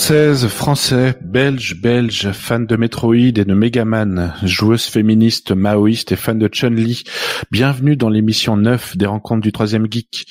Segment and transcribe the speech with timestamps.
[0.00, 6.34] Françaises, Français, Belges, Belges, fans de Metroid et de Megaman, joueuses féministes, maoïstes et fans
[6.34, 7.04] de Chun-Li,
[7.50, 10.24] bienvenue dans l'émission 9 des rencontres du troisième geek.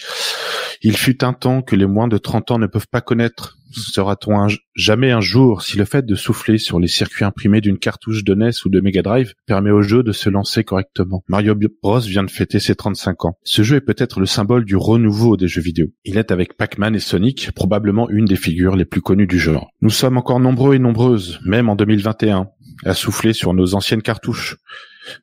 [0.82, 3.58] Il fut un temps que les moins de 30 ans ne peuvent pas connaître.
[3.72, 8.24] Sera-t-on jamais un jour si le fait de souffler sur les circuits imprimés d'une cartouche
[8.24, 11.24] de NES ou de Mega Drive permet au jeu de se lancer correctement?
[11.28, 13.38] Mario Bros vient de fêter ses 35 ans.
[13.44, 15.88] Ce jeu est peut-être le symbole du renouveau des jeux vidéo.
[16.06, 19.70] Il est avec Pac-Man et Sonic probablement une des figures les plus connues du genre.
[19.82, 22.48] Nous sommes encore nombreux et nombreuses, même en 2021,
[22.86, 24.56] à souffler sur nos anciennes cartouches.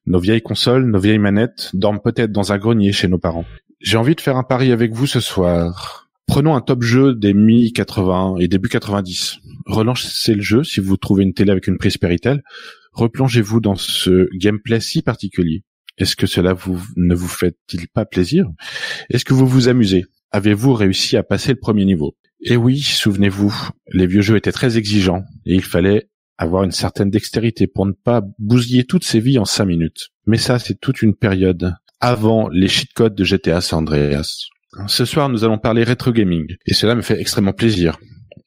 [0.05, 3.47] Nos vieilles consoles, nos vieilles manettes dorment peut-être dans un grenier chez nos parents.
[3.81, 6.09] J'ai envie de faire un pari avec vous ce soir.
[6.27, 9.39] Prenons un top jeu des mi-80 et début 90.
[9.67, 12.43] Relancez le jeu si vous trouvez une télé avec une prise Péritel.
[12.93, 15.63] Replongez-vous dans ce gameplay si particulier.
[15.99, 18.47] Est-ce que cela vous, ne vous fait-il pas plaisir?
[19.11, 20.07] Est-ce que vous vous amusez?
[20.31, 22.17] Avez-vous réussi à passer le premier niveau?
[22.41, 23.55] Eh oui, souvenez-vous,
[23.93, 27.93] les vieux jeux étaient très exigeants et il fallait avoir une certaine dextérité pour ne
[27.93, 30.09] pas bousiller toutes ses vies en cinq minutes.
[30.27, 34.49] Mais ça, c'est toute une période avant les cheat-codes de GTA San Andreas.
[34.87, 37.99] Ce soir, nous allons parler rétro gaming et cela me fait extrêmement plaisir.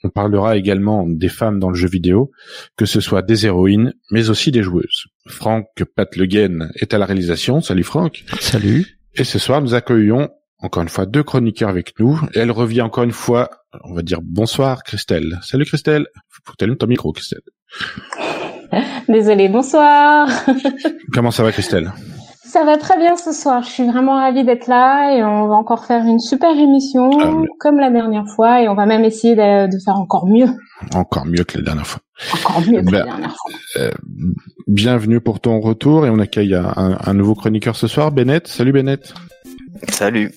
[0.04, 2.32] On parlera également des femmes dans le jeu vidéo,
[2.78, 5.08] que ce soit des héroïnes, mais aussi des joueuses.
[5.28, 5.66] Franck
[5.96, 7.62] Pat Le Guen est à la réalisation.
[7.62, 8.24] Salut Franck.
[8.40, 9.00] Salut.
[9.16, 12.20] Et ce soir, nous accueillons encore une fois deux chroniqueurs avec nous.
[12.34, 13.50] Et elle revient encore une fois,
[13.84, 15.40] on va dire bonsoir Christelle.
[15.42, 16.08] Salut Christelle.
[16.30, 17.42] Faut que tu allumes ton micro Christelle.
[19.10, 20.30] Désolée, bonsoir.
[21.14, 21.92] Comment ça va Christelle?
[22.52, 23.62] Ça va très bien ce soir.
[23.62, 27.32] Je suis vraiment ravie d'être là et on va encore faire une super émission Ah,
[27.32, 30.48] mais- comme la dernière fois et on va même essayer de, de faire encore mieux.
[30.96, 32.02] Encore mieux que la dernière fois.
[32.34, 33.52] Encore mieux que Bah, la dernière fois.
[33.78, 33.92] Euh,
[34.66, 38.48] bienvenue pour ton retour et on accueille un, nouveau chroniqueur ce soir, Bennett.
[38.48, 39.14] Salut Bennett.
[39.90, 40.32] Salut.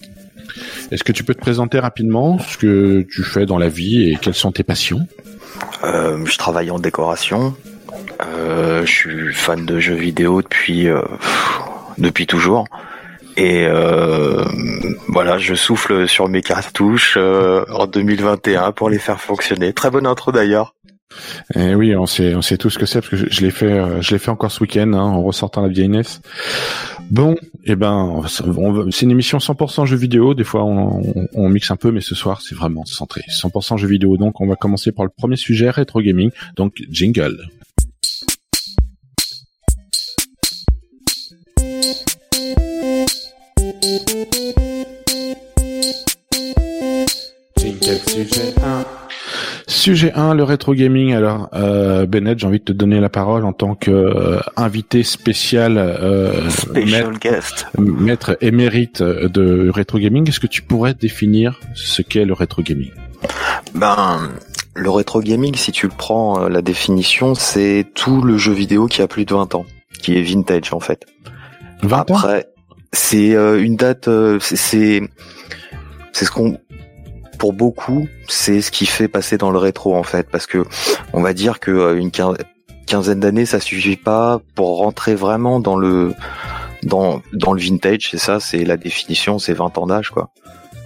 [0.90, 4.16] Est-ce que tu peux te présenter rapidement ce que tu fais dans la vie et
[4.16, 5.06] quelles sont tes passions?
[5.82, 7.54] Euh, je travaille en décoration.
[8.22, 11.00] Euh, je suis fan de jeux vidéo depuis euh,
[11.98, 12.66] depuis toujours.
[13.36, 14.44] Et euh,
[15.08, 19.72] voilà, je souffle sur mes cartouches euh, en 2021 pour les faire fonctionner.
[19.72, 20.74] Très bonne intro d'ailleurs.
[21.54, 23.72] Eh oui, on sait, on sait tout ce que c'est parce que je, l'ai fait,
[23.72, 26.02] euh, je l'ai fait encore ce week-end hein, en ressortant la vieille NES.
[27.10, 30.32] Bon, eh ben, c'est une émission 100% jeux vidéo.
[30.34, 34.16] Des fois, on mixe un peu, mais ce soir, c'est vraiment centré 100% jeux vidéo.
[34.16, 36.30] Donc, on va commencer par le premier sujet rétro gaming.
[36.56, 37.36] Donc, jingle.
[48.06, 48.84] Sujet 1.
[49.66, 51.12] Sujet 1, le rétro gaming.
[51.14, 55.02] Alors, euh, Bennett, j'ai envie de te donner la parole en tant que euh, invité
[55.02, 57.66] spécial, euh, Special guest.
[57.76, 60.28] maître, maître émérite de rétro gaming.
[60.28, 62.92] Est-ce que tu pourrais définir ce qu'est le rétro gaming?
[63.74, 64.30] Ben,
[64.74, 68.86] le rétro gaming, si tu le prends, euh, la définition, c'est tout le jeu vidéo
[68.86, 69.66] qui a plus de 20 ans,
[70.00, 71.06] qui est vintage en fait.
[71.82, 72.20] 20 ans?
[72.92, 75.02] C'est euh, une date, euh, c'est
[76.12, 76.58] c'est ce qu'on,
[77.38, 80.64] pour beaucoup, c'est ce qui fait passer dans le rétro en fait, parce que
[81.12, 82.36] on va dire que euh, une quin-
[82.86, 86.14] quinzaine d'années, ça suffit pas pour rentrer vraiment dans le
[86.82, 88.08] dans dans le vintage.
[88.10, 90.30] C'est ça, c'est la définition, c'est 20 ans d'âge quoi.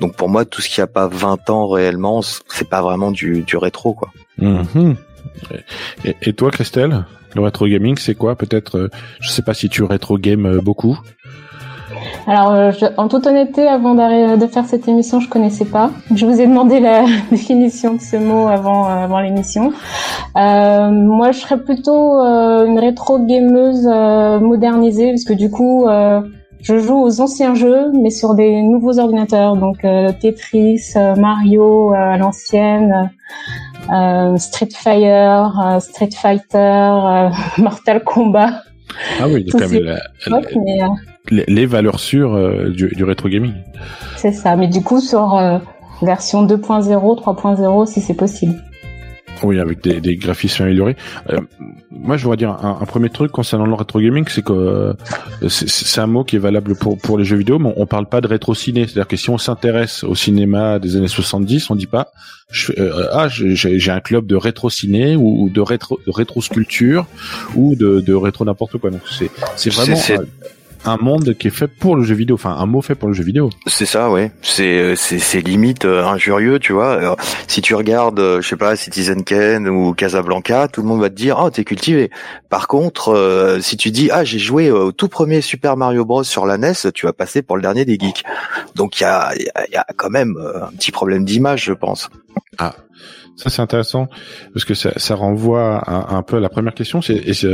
[0.01, 3.43] Donc pour moi, tout ce qui a pas 20 ans réellement, c'est pas vraiment du,
[3.43, 4.11] du rétro quoi.
[4.39, 4.97] Mhm.
[6.23, 7.05] et, toi, Christelle
[7.35, 8.35] le rétro gaming, c'est quoi?
[8.37, 8.91] Peut-être, euh,
[9.21, 10.99] je sais pas si tu rétro game beaucoup.
[12.27, 15.91] Alors, euh, je- en toute honnêteté, avant d'arri- de faire cette émission, je connaissais pas.
[16.15, 19.73] Je vous ai demandé la définition de ce mot avant, euh, avant l'émission.
[20.37, 25.87] Euh, moi, je serais plutôt euh, une rétro gameuse euh, modernisée, parce que du coup,
[25.87, 26.21] euh,
[26.63, 31.93] je joue aux anciens jeux, mais sur des nouveaux ordinateurs, donc euh, Tetris, euh, Mario
[31.95, 33.11] euh, à l'ancienne,
[33.93, 37.29] euh, Street Fighter, euh, Street Fighter, euh,
[37.59, 38.63] Mortal Kombat.
[39.21, 40.87] Ah oui, quand ces même la- mais, euh,
[41.31, 43.53] les, les valeurs sûres euh, du, du rétro gaming.
[44.17, 45.59] C'est ça, mais du coup sur euh,
[46.03, 48.63] version 2.0, 3.0 si c'est possible.
[49.43, 50.97] Oui, avec des, des graphismes améliorés.
[51.31, 51.41] Euh,
[51.91, 54.93] moi, je voudrais dire un, un, premier truc concernant le rétro gaming, c'est que euh,
[55.49, 58.21] c'est un mot qui est valable pour pour les jeux vidéo, mais on, parle pas
[58.21, 58.87] de rétro ciné.
[58.87, 62.09] C'est-à-dire que si on s'intéresse au cinéma des années 70, on dit pas
[62.51, 67.07] je, euh, ah j'ai un club de rétro ciné ou, de rétro de rétro sculpture
[67.57, 68.91] ou de, de rétro n'importe quoi.
[68.91, 69.97] Donc c'est c'est vraiment
[70.87, 73.15] un monde qui est fait pour le jeu vidéo, enfin un mot fait pour le
[73.15, 73.51] jeu vidéo.
[73.67, 74.31] C'est ça, ouais.
[74.43, 77.17] C'est euh, c'est c'est limite euh, injurieux, tu vois.
[77.47, 81.11] si tu regardes, euh, je sais pas, Citizen Kane ou Casablanca, tout le monde va
[81.11, 82.11] te dire "Oh, t'es cultivé."
[82.49, 86.47] Par contre, si tu dis "Ah, j'ai joué au tout premier Super Mario Bros sur
[86.47, 88.25] la NES", tu vas passer pour le dernier des geeks.
[88.75, 92.09] Donc il y a il y a quand même un petit problème d'image, je pense.
[92.59, 92.75] Ah,
[93.37, 94.09] ça c'est intéressant
[94.55, 97.03] parce que ça, ça renvoie un, peu à la première question.
[97.03, 97.47] C'est et,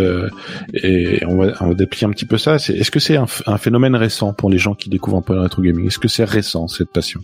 [0.74, 2.58] et, on va on va déplier un petit peu ça.
[2.58, 5.34] C'est est-ce que c'est un, un, phénomène récent pour les gens qui découvrent un peu
[5.34, 5.86] le rétro gaming?
[5.86, 7.20] Est-ce que c'est récent cette passion?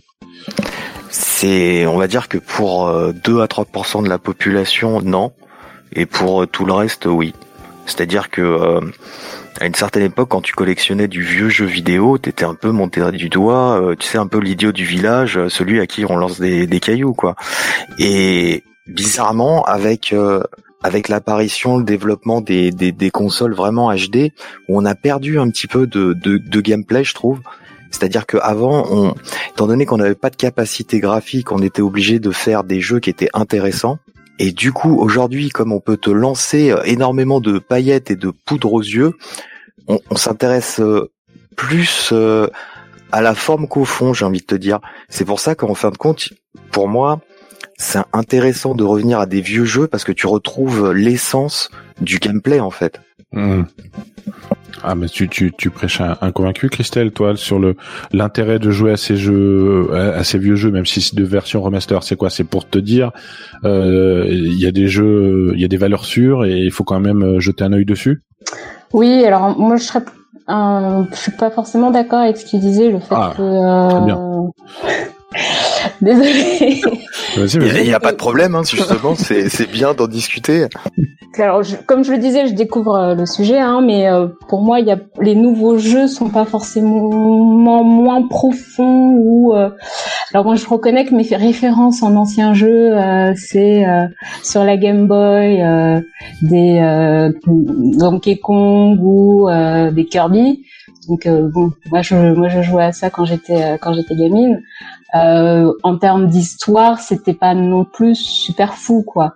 [1.09, 2.87] C'est on va dire que pour
[3.23, 5.31] 2 euh, à 3% de la population, non,
[5.93, 7.33] et pour euh, tout le reste, oui.
[7.85, 8.81] C'est-à-dire que euh,
[9.59, 13.01] à une certaine époque, quand tu collectionnais du vieux jeu vidéo, t'étais un peu monté
[13.11, 16.15] du doigt, euh, tu sais, un peu l'idiot du village, euh, celui à qui on
[16.15, 17.35] lance des, cailloux, quoi.
[17.97, 20.41] Et bizarrement, avec euh,
[20.81, 24.31] avec l'apparition, le développement des, des, consoles vraiment HD,
[24.69, 27.41] on a perdu un petit peu de, de, gameplay, je trouve.
[27.91, 29.13] C'est-à-dire qu'avant, on,
[29.51, 33.01] étant donné qu'on n'avait pas de capacité graphique, on était obligé de faire des jeux
[33.01, 33.99] qui étaient intéressants.
[34.41, 38.71] Et du coup, aujourd'hui, comme on peut te lancer énormément de paillettes et de poudre
[38.71, 39.15] aux yeux,
[39.89, 41.11] on, s'intéresse euh,
[41.55, 42.47] plus euh,
[43.11, 44.79] à la forme qu'au fond, j'ai envie de te dire.
[45.09, 46.29] C'est pour ça qu'en fin de compte,
[46.71, 47.21] pour moi,
[47.77, 51.69] c'est intéressant de revenir à des vieux jeux parce que tu retrouves l'essence
[52.01, 53.01] du gameplay en fait.
[53.31, 53.63] Hmm.
[54.81, 57.75] Ah mais tu tu tu prêches un, convaincu Christelle toi sur le
[58.13, 61.61] l'intérêt de jouer à ces jeux à ces vieux jeux même si c'est de version
[61.61, 62.29] remaster c'est quoi?
[62.29, 63.11] C'est pour te dire
[63.65, 66.85] euh, il y a des jeux il y a des valeurs sûres et il faut
[66.85, 68.23] quand même jeter un œil dessus?
[68.93, 70.03] Oui, alors moi je serais,
[70.49, 73.41] euh, je suis pas forcément d'accord avec ce qu'il disait, le fait ah, que.
[73.41, 74.47] Euh...
[76.01, 76.81] Désolée.
[77.35, 80.65] Il n'y a, pas de problème, hein, justement, c'est bien d'en discuter.
[81.37, 84.79] Alors, comme je le disais, je découvre euh, le sujet, hein, mais euh, pour moi,
[84.79, 89.53] il y a, les nouveaux jeux sont pas forcément moins profonds ou.
[89.53, 89.69] Euh,
[90.33, 92.95] alors moi, je reconnais que mes références en anciens jeux,
[93.35, 93.83] c'est
[94.43, 95.63] sur la Game Boy
[96.43, 97.31] des
[97.97, 99.49] Donkey Kong ou
[99.91, 100.63] des Kirby.
[101.07, 104.61] Donc bon, moi je moi je jouais à ça quand j'étais quand j'étais gamine.
[105.15, 109.33] Euh, en termes d'histoire, c'était pas non plus super fou, quoi.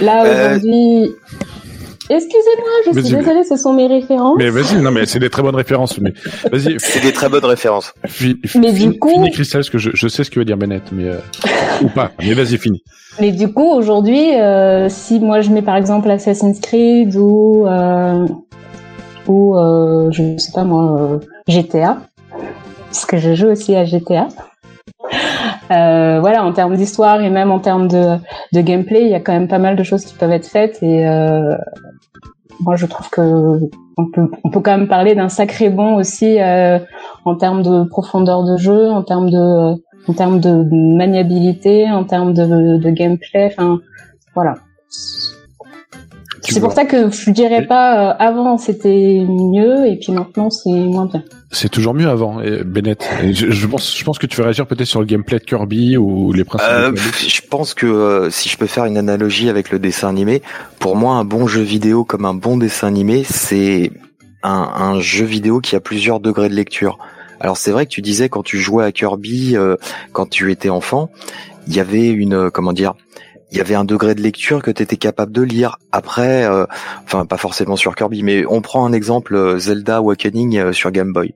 [0.00, 1.14] Là euh, aujourd'hui,
[2.08, 4.36] excusez-moi, je suis désolée, ce sont mes références.
[4.38, 5.98] Mais vas-y, non mais c'est des très bonnes références.
[5.98, 6.12] Mais
[6.50, 6.76] vas-y.
[6.80, 7.94] C'est des très bonnes références.
[8.54, 10.82] mais du coup, finis Christelle, parce que je, je, sais ce que veut dire Bennett,
[10.92, 11.18] mais euh,
[11.82, 12.12] ou pas.
[12.18, 12.82] Mais vas-y, fini.
[13.20, 18.26] Mais du coup, aujourd'hui, euh, si moi je mets par exemple Assassin's Creed ou euh,
[19.26, 21.98] ou euh, je sais pas moi GTA,
[22.86, 24.28] parce que je joue aussi à GTA.
[25.70, 28.16] Euh, voilà, en termes d'histoire et même en termes de,
[28.52, 30.80] de, gameplay, il y a quand même pas mal de choses qui peuvent être faites
[30.82, 31.56] et euh,
[32.60, 33.58] moi je trouve que
[33.96, 36.78] on peut, on peut quand même parler d'un sacré bon aussi euh,
[37.24, 39.74] en termes de profondeur de jeu, en termes de
[40.08, 40.64] en termes de
[40.96, 43.46] maniabilité, en termes de, de gameplay.
[43.46, 43.80] Enfin,
[44.34, 44.54] voilà.
[46.52, 50.70] C'est pour ça que je dirais pas euh, avant c'était mieux et puis maintenant c'est
[50.70, 51.22] moins bien.
[51.50, 53.08] C'est toujours mieux avant, Bennett.
[53.30, 56.32] Je, pense, je pense que tu veux réagir peut-être sur le gameplay de Kirby ou
[56.32, 56.68] les principes.
[56.70, 60.42] Euh, je pense que euh, si je peux faire une analogie avec le dessin animé,
[60.78, 63.92] pour moi un bon jeu vidéo comme un bon dessin animé, c'est
[64.42, 66.98] un, un, jeu vidéo qui a plusieurs degrés de lecture.
[67.40, 69.56] Alors c'est vrai que tu disais quand tu jouais à Kirby,
[70.12, 71.10] quand tu étais enfant,
[71.68, 72.94] il y avait une comment dire
[73.52, 75.78] il y avait un degré de lecture que tu étais capable de lire.
[75.92, 76.66] Après, euh,
[77.04, 80.90] enfin pas forcément sur Kirby, mais on prend un exemple euh, Zelda Awakening euh, sur
[80.90, 81.34] Game Boy.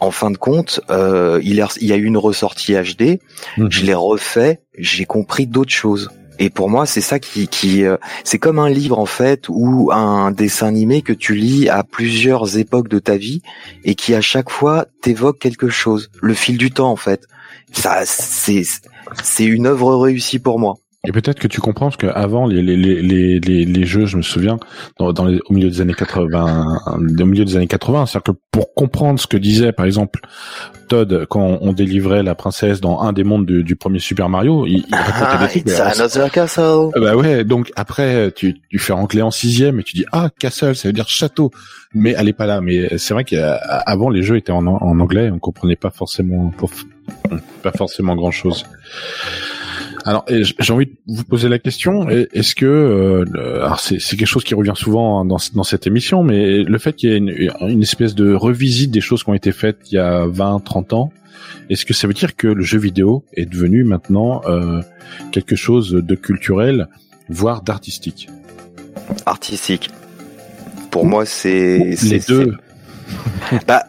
[0.00, 3.18] En fin de compte, euh, il, y a eu une ressortie HD.
[3.56, 3.70] Mhm.
[3.70, 6.10] Je l'ai refait, j'ai compris d'autres choses.
[6.38, 7.82] Et pour moi, c'est ça qui, qui
[8.22, 12.58] c'est comme un livre en fait ou un dessin animé que tu lis à plusieurs
[12.58, 13.42] époques de ta vie
[13.82, 16.10] et qui à chaque fois t'évoque quelque chose.
[16.22, 17.26] Le fil du temps en fait.
[17.72, 18.62] Ça, c'est
[19.24, 20.76] c'est une œuvre réussie pour moi.
[21.06, 24.22] Et peut-être que tu comprends parce qu'avant les, les, les, les, les jeux, je me
[24.22, 24.58] souviens,
[24.98, 28.38] dans, dans les, au milieu des années 80, au milieu des années 80, c'est-à-dire que
[28.50, 30.20] pour comprendre ce que disait par exemple
[30.88, 34.66] Todd quand on délivrait la princesse dans un des mondes du, du premier Super Mario,
[34.66, 35.78] il, il ah, des trucs.
[35.78, 36.90] another castle.
[37.00, 40.74] Bah ouais, donc après tu, tu fais rentrer en sixième et tu dis ah castle,
[40.74, 41.52] ça veut dire château,
[41.94, 42.60] mais elle est pas là.
[42.60, 46.52] Mais c'est vrai qu'avant les jeux étaient en, en anglais, on comprenait pas forcément,
[47.62, 48.66] pas forcément grand chose.
[50.04, 52.08] Alors, j'ai envie de vous poser la question.
[52.08, 56.62] Est-ce que, euh, alors c'est quelque chose qui revient souvent dans, dans cette émission, mais
[56.62, 59.52] le fait qu'il y ait une, une, espèce de revisite des choses qui ont été
[59.52, 61.12] faites il y a 20, 30 ans,
[61.70, 64.80] est-ce que ça veut dire que le jeu vidéo est devenu maintenant euh,
[65.32, 66.88] quelque chose de culturel,
[67.28, 68.28] voire d'artistique?
[69.26, 69.90] Artistique.
[70.90, 72.54] Pour moi, c'est les deux.
[73.66, 73.84] bah,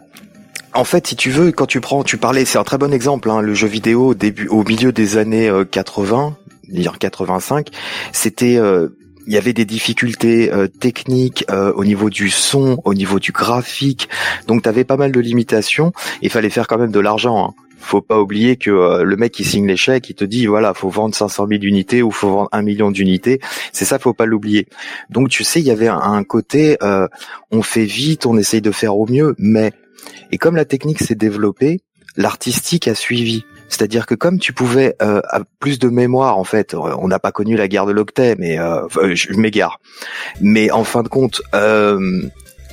[0.74, 3.30] en fait, si tu veux, quand tu prends, tu parlais, c'est un très bon exemple,
[3.30, 7.70] hein, le jeu vidéo au début, au milieu des années 80, dire 85,
[8.12, 8.90] c'était euh,
[9.30, 13.32] il y avait des difficultés euh, techniques euh, au niveau du son, au niveau du
[13.32, 14.10] graphique.
[14.48, 15.92] Donc tu avais pas mal de limitations.
[16.22, 17.50] Il fallait faire quand même de l'argent.
[17.50, 17.54] Hein.
[17.80, 21.16] Faut pas oublier que le mec qui signe chèques, il te dit voilà, faut vendre
[21.16, 23.40] 500 000 unités ou faut vendre un million d'unités.
[23.72, 24.68] C'est ça, faut pas l'oublier.
[25.10, 26.78] Donc tu sais, il y avait un, côté,
[27.52, 29.72] on fait vite, on essaye de faire au mieux, mais
[30.32, 31.80] et comme la technique s'est développée,
[32.16, 33.46] l'artistique a suivi.
[33.70, 35.22] C'est-à-dire que comme tu pouvais euh,
[35.60, 38.88] plus de mémoire, en fait, on n'a pas connu la guerre de l'octet, mais euh,
[39.14, 39.80] je m'égare.
[40.42, 42.22] Mais en fin de compte, euh,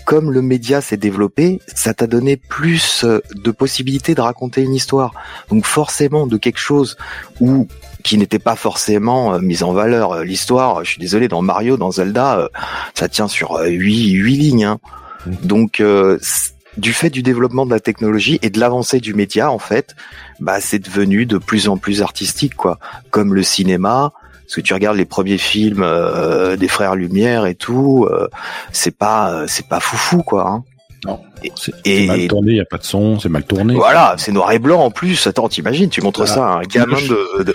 [0.07, 4.75] comme le média s'est développé, ça t'a donné plus euh, de possibilités de raconter une
[4.75, 5.13] histoire.
[5.51, 6.97] Donc forcément de quelque chose
[7.41, 7.69] où
[8.03, 10.23] qui n'était pas forcément euh, mise en valeur.
[10.23, 12.49] L'histoire, je suis désolé, dans Mario, dans Zelda,
[12.95, 14.65] ça tient sur huit huit lignes.
[14.65, 14.79] Hein.
[15.27, 15.33] Mmh.
[15.43, 15.83] Donc
[16.77, 19.97] du fait du développement de la technologie et de l'avancée du média, en fait,
[20.41, 22.79] bah, c'est devenu de plus en plus artistique, quoi.
[23.11, 24.13] Comme le cinéma,
[24.47, 28.29] parce que tu regardes les premiers films euh, des frères Lumière et tout, euh,
[28.71, 30.49] c'est pas, euh, c'est pas foufou, quoi.
[30.49, 30.65] Hein.
[31.05, 31.21] Non.
[31.57, 33.75] C'est mal tourné, il y a pas de son, c'est mal tourné.
[33.75, 35.27] Voilà, c'est noir et blanc en plus.
[35.27, 37.55] Attends, t'imagines, tu montres ça à un gamin de, de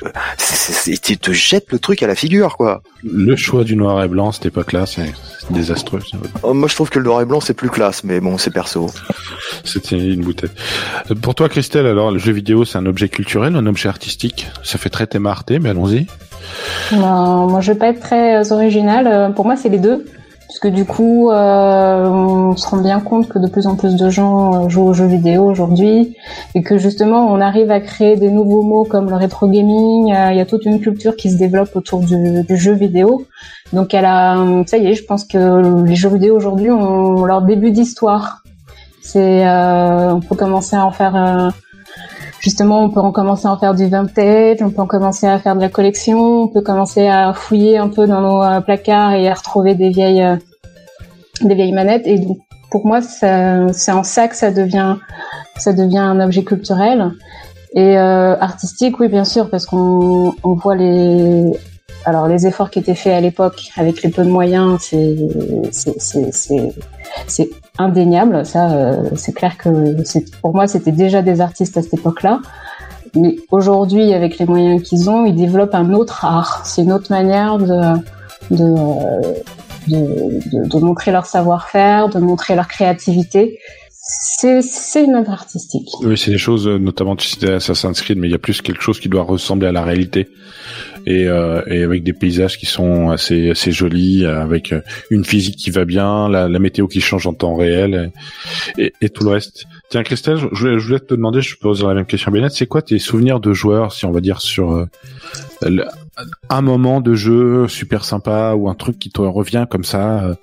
[1.01, 2.83] tu te jettes le truc à la figure, quoi.
[3.03, 5.13] Le choix du noir et blanc, cette époque-là, c'est
[5.49, 5.99] désastreux.
[6.43, 8.51] Oh, moi, je trouve que le noir et blanc, c'est plus classe, mais bon, c'est
[8.51, 8.89] perso.
[9.63, 10.51] C'était une bouteille.
[11.21, 14.47] Pour toi, Christelle, alors, le jeu vidéo, c'est un objet culturel, un objet artistique?
[14.63, 16.07] Ça fait très témarté, mais allons-y.
[16.93, 19.07] Non, moi, je vais pas être très original.
[19.07, 20.05] Euh, pour moi, c'est les deux
[20.61, 24.09] que du coup, euh, on se rend bien compte que de plus en plus de
[24.11, 26.15] gens euh, jouent aux jeux vidéo aujourd'hui
[26.53, 30.13] et que justement, on arrive à créer des nouveaux mots comme le rétro gaming.
[30.13, 33.25] Euh, il y a toute une culture qui se développe autour du, jeu vidéo.
[33.73, 37.41] Donc, elle a, ça y est, je pense que les jeux vidéo aujourd'hui ont leur
[37.41, 38.43] début d'histoire.
[39.01, 41.51] C'est, on peut commencer à en faire
[42.41, 45.39] justement, on peut en commencer à en faire du vintage, on peut en commencer à
[45.39, 49.13] faire de la collection, on peut commencer à fouiller un peu dans nos euh, placards
[49.13, 50.35] et à retrouver des vieilles, euh,
[51.41, 52.07] des vieilles manettes.
[52.07, 52.39] Et donc,
[52.71, 54.95] pour moi, c'est en ça que ça devient,
[55.57, 57.11] ça devient un objet culturel
[57.73, 61.51] et euh, artistique, oui, bien sûr, parce qu'on on voit les,
[62.05, 65.15] alors les efforts qui étaient faits à l'époque avec les peu de moyens, c'est
[67.27, 68.45] c'est indéniable.
[68.45, 69.69] Ça, euh, c'est clair que
[70.41, 72.41] pour moi, c'était déjà des artistes à cette époque-là.
[73.15, 76.61] Mais aujourd'hui, avec les moyens qu'ils ont, ils développent un autre art.
[76.65, 77.97] C'est une autre manière de,
[78.51, 78.75] de,
[79.87, 83.59] de, de montrer leur savoir-faire, de montrer leur créativité.
[84.03, 85.89] C'est une œuvre artistique.
[86.03, 88.81] Oui, c'est des choses, notamment tu citais Assassin's Creed, mais il y a plus quelque
[88.81, 90.27] chose qui doit ressembler à la réalité
[91.05, 94.73] et, euh, et avec des paysages qui sont assez assez jolis, avec
[95.09, 98.11] une physique qui va bien, la, météo qui change en temps réel
[98.77, 99.65] et, tout le reste.
[99.89, 102.81] Tiens, Christelle, je voulais, te demander, je pose la même question à Bennett, c'est quoi
[102.81, 104.85] tes souvenirs de joueurs, si on va dire sur euh,
[106.49, 110.35] un moment de jeu super sympa ou un truc qui te revient comme ça euh,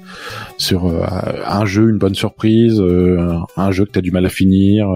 [0.56, 1.02] sur euh,
[1.46, 2.82] un jeu, une bonne surprise,
[3.56, 4.88] un jeu que tu as du mal à finir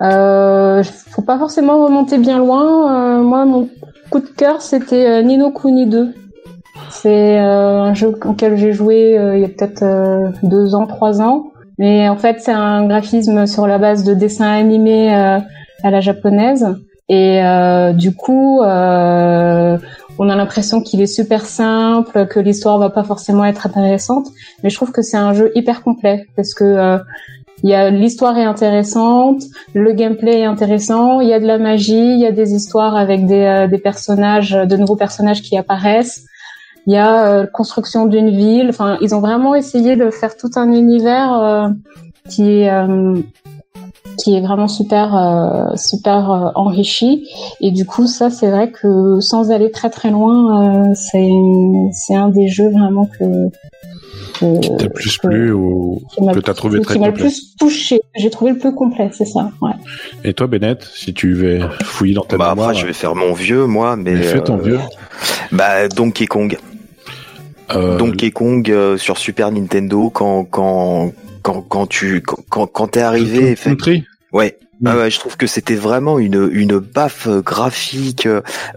[0.00, 3.18] euh, faut pas forcément remonter bien loin.
[3.18, 3.68] Euh, moi, mon
[4.10, 6.14] coup de cœur, c'était euh, Nino Kuni 2.
[6.90, 9.84] C'est euh, un jeu auquel j'ai joué il y a peut-être
[10.42, 11.52] deux ans, trois ans.
[11.78, 16.66] Mais en fait, c'est un graphisme sur la base de dessins animés à la japonaise.
[17.08, 17.40] Et
[17.94, 19.78] du coup, on a
[20.18, 24.28] l'impression qu'il est super simple, que l'histoire va pas forcément être intéressante.
[24.62, 26.98] Mais je trouve que c'est un jeu hyper complet parce que
[27.62, 29.42] il y a l'histoire est intéressante,
[29.74, 32.96] le gameplay est intéressant, il y a de la magie, il y a des histoires
[32.96, 36.26] avec des, euh, des personnages, de nouveaux personnages qui apparaissent.
[36.86, 38.68] Il y a euh, construction d'une ville.
[38.70, 41.68] Enfin, ils ont vraiment essayé de faire tout un univers euh,
[42.28, 42.70] qui est
[44.18, 47.28] qui est vraiment super super enrichi.
[47.60, 51.30] Et du coup, ça, c'est vrai que sans aller très très loin, c'est
[51.92, 53.50] c'est un des jeux vraiment que
[54.60, 58.02] qui t'a plus plu ou que t'as trouvé très complet Qui m'a plus touché.
[58.16, 59.50] J'ai trouvé le plus complet, c'est ça.
[59.60, 59.72] Ouais.
[60.24, 63.14] Et toi, Bennett, si tu veux fouiller dans ta bah, mémoire, après, je vais faire
[63.14, 64.14] mon vieux, moi, mais.
[64.14, 64.80] mais fais ton euh, vieux.
[65.52, 66.58] Bah, Donkey Kong.
[67.70, 67.96] Euh...
[67.96, 73.54] Donkey Kong euh, sur Super Nintendo quand quand quand quand tu quand quand t'es arrivé.
[73.54, 74.04] Country.
[74.32, 74.58] Ouais.
[74.84, 78.26] Ah ouais, je trouve que c'était vraiment une une baffe graphique,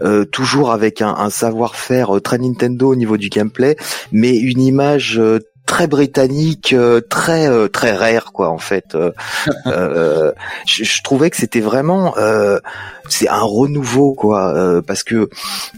[0.02, 3.76] euh, toujours avec un, un savoir-faire très Nintendo au niveau du gameplay,
[4.12, 5.20] mais une image
[5.66, 8.94] très britannique, euh, très euh, très rare quoi en fait.
[8.94, 9.10] Euh,
[10.66, 12.14] je, je, trouvais que c'était vraiment
[13.08, 15.28] c'est un renouveau quoi parce que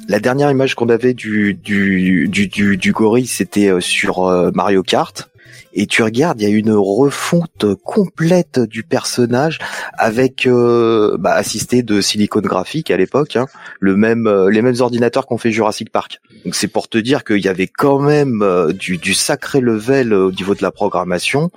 [0.08, 4.20] la dernière image qu'on avait du du du du, du gorille c'était sur
[4.54, 5.28] Mario Kart
[5.72, 9.58] et tu regardes, il y a une refonte complète du personnage
[9.96, 13.46] avec euh, bah, assisté de silicone graphique à l'époque, hein,
[13.80, 16.20] le même, euh, les mêmes ordinateurs qu'on fait Jurassic Park.
[16.44, 20.14] Donc c'est pour te dire qu'il y avait quand même euh, du, du, sacré level
[20.14, 21.50] au niveau de la programmation.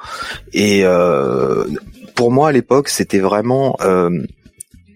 [0.53, 0.83] Et
[2.15, 3.77] pour moi à l'époque, c'était vraiment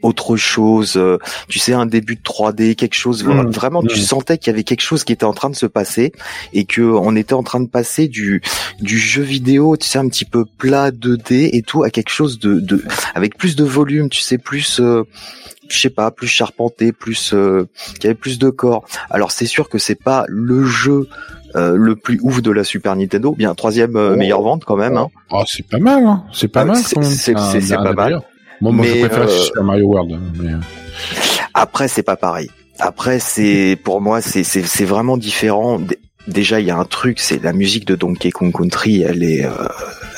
[0.06, 1.18] autre chose, euh,
[1.50, 3.24] tu sais, un début de 3D, quelque chose.
[3.24, 3.50] Mmh.
[3.52, 4.04] vraiment, tu mmh.
[4.04, 6.12] sentais qu'il y avait quelque chose qui était en train de se passer
[6.54, 8.42] et que on était en train de passer du
[8.80, 12.40] du jeu vidéo, tu sais, un petit peu plat 2D et tout à quelque chose
[12.40, 12.84] de, de
[13.14, 15.04] avec plus de volume, tu sais, plus euh,
[15.70, 17.68] je sais pas, plus charpenté, plus euh,
[18.00, 18.86] qui avait plus de corps.
[19.10, 21.08] Alors c'est sûr que c'est pas le jeu
[21.56, 24.18] euh, le plus ouf de la Super Nintendo, bien troisième euh, oh.
[24.18, 24.98] meilleure vente quand même.
[24.98, 25.08] Hein.
[25.32, 26.24] Oh, c'est pas mal, hein.
[26.34, 26.78] c'est pas ah, mal.
[26.78, 28.22] C'est pas mal.
[28.62, 30.14] Moi, moi je préfère euh, Super Mario World.
[30.14, 30.54] Hein, mais...
[30.54, 30.60] Euh.
[31.54, 32.50] Après, c'est pas pareil.
[32.80, 35.80] Après, c'est pour moi, c'est vraiment différent.
[36.28, 39.46] Déjà, il y a un truc, c'est la musique de Donkey Kong Country, elle est,
[39.46, 39.68] euh,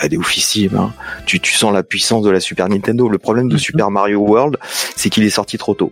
[0.01, 0.75] elle est oufissime.
[0.75, 0.94] Hein.
[1.25, 3.10] Tu, tu sens la puissance de la Super Nintendo.
[3.10, 3.60] Le problème de mhm.
[3.60, 4.58] Super Mario World,
[4.96, 5.91] c'est qu'il est sorti trop tôt.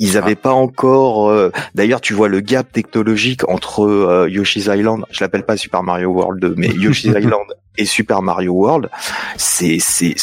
[0.00, 0.42] Ils avaient ah.
[0.42, 1.30] pas encore.
[1.30, 6.10] Euh, d'ailleurs, tu vois le gap technologique entre Yoshi's Island, je l'appelle pas Super Mario
[6.10, 7.46] World 2, mais Yoshi's Island
[7.78, 8.90] et Super Mario World,
[9.36, 10.14] c'est c'est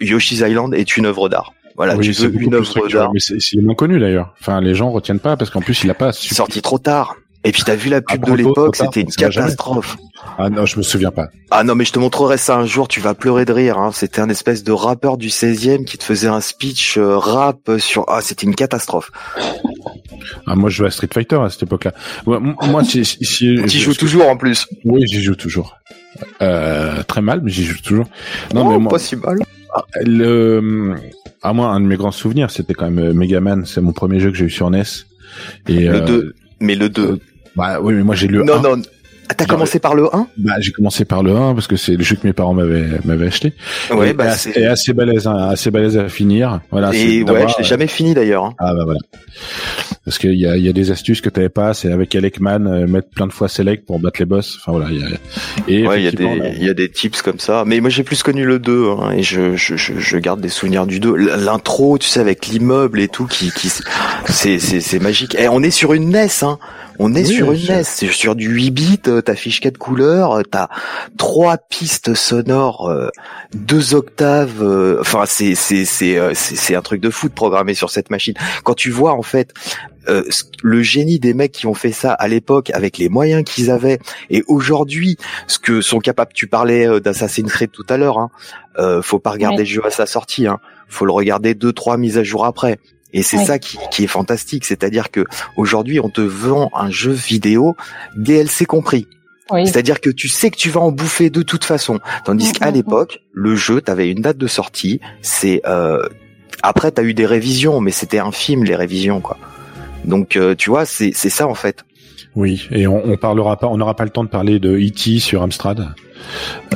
[0.00, 1.52] Yoshi's Island est une œuvre d'art.
[1.76, 3.12] Voilà, tu veux une œuvre d'art.
[3.12, 4.34] Mais c'est moins connu d'ailleurs.
[4.40, 6.12] Enfin, les gens retiennent pas parce qu'en plus il a pas.
[6.12, 7.16] Sorti trop tard.
[7.42, 9.96] Et puis t'as vu la pub de l'époque, c'était une catastrophe.
[10.36, 11.28] Ah non, je me souviens pas.
[11.50, 13.78] Ah non, mais je te montrerai ça un jour, tu vas pleurer de rire.
[13.78, 13.92] Hein.
[13.94, 18.04] C'était un espèce de rappeur du 16e qui te faisait un speech euh, rap sur.
[18.08, 19.10] Ah, c'était une catastrophe.
[20.46, 21.92] Ah, moi, je jouais à Street Fighter à cette époque-là.
[22.26, 24.66] moi, si, si, tu joues toujours en plus.
[24.84, 25.78] Oui, j'y joue toujours.
[26.42, 28.06] Euh, très mal, mais j'y joue toujours.
[28.54, 28.92] Non, mais moi...
[28.92, 29.38] pas si mal.
[30.04, 30.94] Le,
[31.42, 33.64] à moi, un de mes grands souvenirs, c'était quand même euh, Megaman.
[33.64, 34.82] C'est mon premier jeu que j'ai eu sur NES.
[35.68, 36.12] Et, le 2.
[36.12, 37.20] Euh, mais le 2.
[37.56, 38.82] bah oui, mais moi j'ai le non, Non,
[39.30, 41.94] ah, t'as commencé par le 1 Bah j'ai commencé par le 1 parce que c'est
[41.94, 43.54] le jeu que mes parents m'avaient m'avaient acheté.
[43.94, 46.60] Ouais, et, bah c'est assez balèze, hein, assez balèze à finir.
[46.72, 46.92] Voilà.
[46.92, 48.44] Et ouais, je l'ai jamais fini d'ailleurs.
[48.44, 48.54] Hein.
[48.58, 48.98] Ah bah voilà.
[50.04, 52.66] Parce qu'il y a il y a des astuces que t'avais pas, c'est avec Alekman
[52.66, 54.56] euh, mettre plein de fois select pour battre les boss.
[54.58, 55.08] Enfin voilà, il y a
[55.68, 57.64] et ouais, il y a des il y a des tips comme ça.
[57.66, 60.86] Mais moi j'ai plus connu le 2 hein, et je, je, je garde des souvenirs
[60.86, 61.14] du 2.
[61.36, 63.70] L'intro, tu sais avec l'immeuble et tout qui qui
[64.26, 65.34] c'est c'est c'est magique.
[65.34, 66.58] Et on est sur une NES hein.
[67.02, 70.42] On est sur une NES, c'est sur du 8 bits, euh, t'affiches quatre couleurs, euh,
[70.42, 70.68] t'as
[71.16, 73.08] trois pistes sonores, euh,
[73.54, 74.62] deux octaves,
[75.00, 78.34] enfin c'est c'est c'est c'est un truc de fou de programmer sur cette machine.
[78.64, 79.54] Quand tu vois en fait
[80.62, 83.98] le génie des mecs qui ont fait ça à l'époque avec les moyens qu'ils avaient
[84.28, 88.30] et aujourd'hui ce que sont capables tu parlais d'Assassin's Creed tout à l'heure hein,
[89.02, 92.18] faut pas regarder le jeu à sa sortie hein, faut le regarder deux trois mises
[92.18, 92.78] à jour après
[93.12, 95.24] et c'est ça qui, qui, est fantastique, c'est-à-dire que
[95.56, 97.76] aujourd'hui on te vend un jeu vidéo
[98.16, 99.08] DLC compris.
[99.64, 101.98] C'est-à-dire que tu sais que tu vas en bouffer de toute façon.
[102.24, 105.00] Tandis qu'à l'époque, le jeu, tu avais une date de sortie.
[105.22, 106.06] C'est euh...
[106.62, 109.38] après, t'as eu des révisions, mais c'était un film les révisions, quoi.
[110.04, 111.84] Donc, euh, tu vois, c'est c'est ça en fait.
[112.36, 115.18] Oui, et on, on parlera pas, on n'aura pas le temps de parler de E.T.
[115.18, 115.88] sur Amstrad.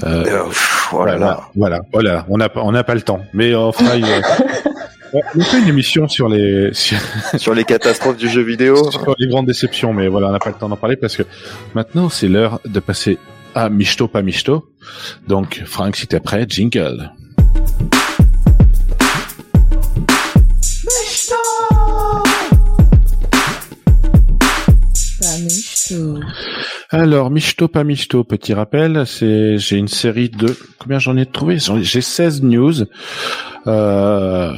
[0.02, 0.42] Euh, euh
[0.90, 3.94] voilà, voilà, voilà, on n'a on n'a pas le temps, mais on fera.
[5.36, 7.54] On fait une émission sur les sur...
[7.54, 10.56] les catastrophes du jeu vidéo, sur les grandes déceptions, mais voilà, on n'a pas le
[10.56, 11.22] temps d'en parler parce que
[11.74, 13.18] maintenant c'est l'heure de passer
[13.54, 14.68] à Michto pas Michto.
[15.28, 17.12] Donc Franck, si t'es prêt, jingle.
[26.90, 31.58] Alors, Michto pas petit rappel, c'est j'ai une série de combien j'en ai trouvé?
[31.82, 32.84] J'ai 16 news
[33.66, 34.52] euh,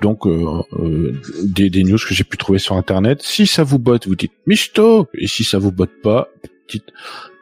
[0.00, 3.22] donc euh, euh, des, news que j'ai pu trouver sur internet.
[3.22, 6.28] Si ça vous botte, vous dites Michto, et si ça vous botte pas,
[6.68, 6.92] dites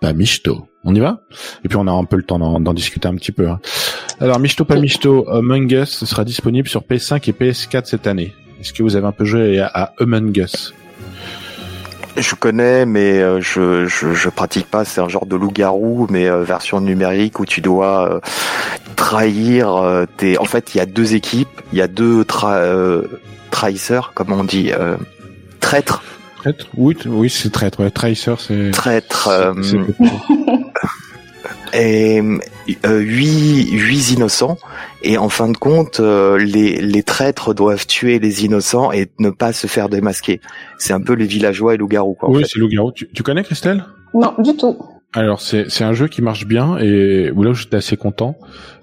[0.00, 0.66] pas Michto.
[0.84, 1.22] On y va?
[1.64, 3.48] Et puis on a un peu le temps d'en discuter un petit peu.
[3.48, 3.60] Hein.
[4.20, 8.32] Alors Michto pas Among Us sera disponible sur PS5 et PS4 cette année.
[8.60, 10.72] Est-ce que vous avez un peu joué à Among Us?
[12.16, 14.84] Je connais, mais euh, je, je, je pratique pas.
[14.84, 18.20] C'est un genre de loup-garou, mais euh, version numérique où tu dois euh,
[18.96, 20.38] trahir tes.
[20.38, 21.60] En fait, il y a deux équipes.
[21.72, 22.60] Il y a deux tra...
[23.50, 24.72] trahisseurs, comme on dit,
[25.60, 26.02] traîtres.
[26.38, 27.80] Traître Oui, oui, c'est traître.
[27.80, 27.90] Ouais.
[27.90, 28.70] Tracer, c'est.
[28.70, 29.30] Traître.
[31.76, 32.20] Et
[32.86, 34.58] euh, huit, huit innocents
[35.02, 39.30] et en fin de compte, euh, les, les traîtres doivent tuer les innocents et ne
[39.30, 40.40] pas se faire démasquer.
[40.78, 42.14] C'est un peu les villageois et loups-garous.
[42.14, 42.48] Quoi, en Oui, fait.
[42.52, 42.92] c'est loup-garou.
[42.92, 43.84] Tu, tu connais Christelle?
[44.14, 44.76] Non, du tout.
[45.14, 48.36] Alors c'est c'est un jeu qui marche bien et où là où j'étais assez content,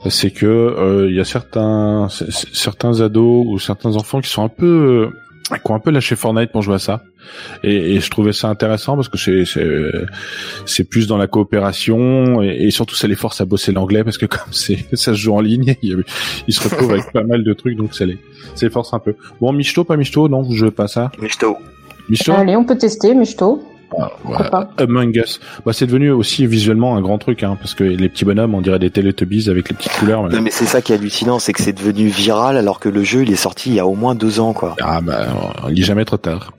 [0.09, 4.49] c'est que euh, il y a certains certains ados ou certains enfants qui sont un
[4.49, 5.15] peu euh,
[5.49, 7.03] qui ont un peu lâché Fortnite pour jouer à ça
[7.63, 9.65] et, et je trouvais ça intéressant parce que c'est c'est
[10.65, 14.17] c'est plus dans la coopération et, et surtout ça les force à bosser l'anglais parce
[14.17, 16.03] que comme c'est ça se joue en ligne, ils,
[16.47, 18.17] ils se retrouvent avec pas mal de trucs donc ça les
[18.55, 19.15] ça les force un peu.
[19.41, 21.57] Bon Michto pas Michto non vous jouez pas à ça Michto.
[22.09, 23.25] Michto Allez, on peut tester, mais
[24.77, 25.39] Among Us.
[25.65, 28.61] Bah, c'est devenu aussi visuellement un grand truc, hein, parce que les petits bonhommes, on
[28.61, 30.23] dirait des Teletubbies avec les petites couleurs.
[30.23, 32.89] mais- Non, mais c'est ça qui est hallucinant, c'est que c'est devenu viral alors que
[32.89, 34.75] le jeu il est sorti il y a au moins deux ans quoi.
[34.81, 35.27] Ah bah,
[35.69, 36.51] il est jamais trop tard.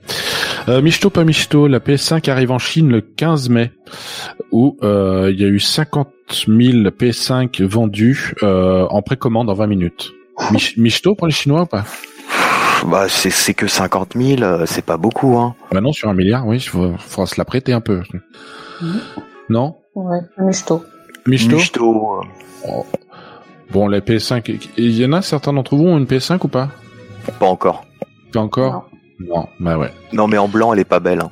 [0.67, 3.71] Euh, Michto pas Michto, la PS5 arrive en Chine le 15 mai,
[4.51, 6.07] où euh, il y a eu 50
[6.47, 10.11] 000 PS5 vendus euh, en précommande en 20 minutes.
[10.51, 11.85] Mich Michto pour les Chinois ou pas?
[12.87, 15.55] Bah c'est c'est que 50 000, euh, c'est pas beaucoup hein.
[15.71, 18.01] Bah non, sur un milliard, oui, il faudra, se la prêter un peu.
[18.81, 18.99] Mhm.
[19.49, 19.77] Non?
[19.95, 20.19] Ouais.
[20.37, 20.83] Michto
[21.55, 22.21] Michto.
[22.67, 22.69] euh,
[23.71, 26.69] Bon, les PS5, il y en a certains d'entre vous ont une PS5 ou pas?
[27.39, 27.85] Pas encore.
[28.31, 28.89] Pas encore?
[29.19, 29.91] Non, bah ouais.
[30.13, 31.21] Non mais en blanc elle est pas belle.
[31.21, 31.31] Hein.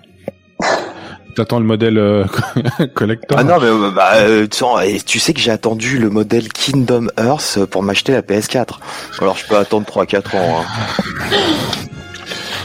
[1.35, 2.25] T'attends le modèle euh,
[2.93, 5.97] collector Ah non mais euh, bah, euh, tu sais, et tu sais que j'ai attendu
[5.97, 8.77] le modèle Kingdom Earth pour m'acheter la PS4.
[9.19, 10.61] Alors je peux attendre 3-4 ans.
[10.61, 11.35] Hein.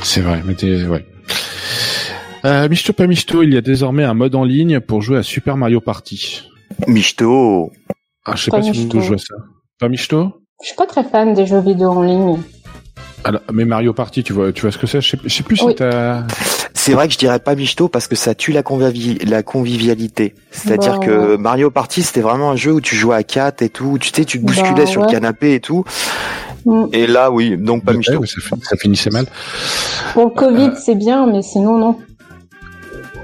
[0.02, 0.84] C'est vrai, mais t'es...
[0.84, 1.06] Ouais.
[2.44, 5.22] Euh, Michto pas Michto, il y a désormais un mode en ligne pour jouer à
[5.22, 6.42] Super Mario Party.
[6.86, 7.72] Michto.
[8.24, 8.98] Ah, je sais Pas pas, si Michto.
[8.98, 9.34] vous jouez à ça.
[9.80, 10.32] Pas Michto?
[10.62, 12.38] Je suis pas très fan des jeux vidéo en ligne.
[13.24, 15.00] Alors, mais Mario Party, tu vois, tu vois ce que c'est?
[15.00, 16.24] Je sais, je sais plus si t'as...
[16.80, 20.34] C'est vrai que je dirais pas Michto parce que ça tue la, convivi- la convivialité.
[20.52, 21.36] C'est-à-dire Bah, que ouais.
[21.38, 24.24] Mario Party c'était vraiment un jeu où tu jouais à 4 et tout, tu sais,
[24.24, 25.84] tu te Bah, bousculais sur le canapé et tout.
[26.64, 26.84] Mm.
[26.92, 28.18] Et là oui, donc pas Ouais, Michto.
[28.18, 29.26] ouais, ça, fin- ça finissait mal.
[30.14, 31.96] Pour le Covid, c'est bien, mais sinon, non.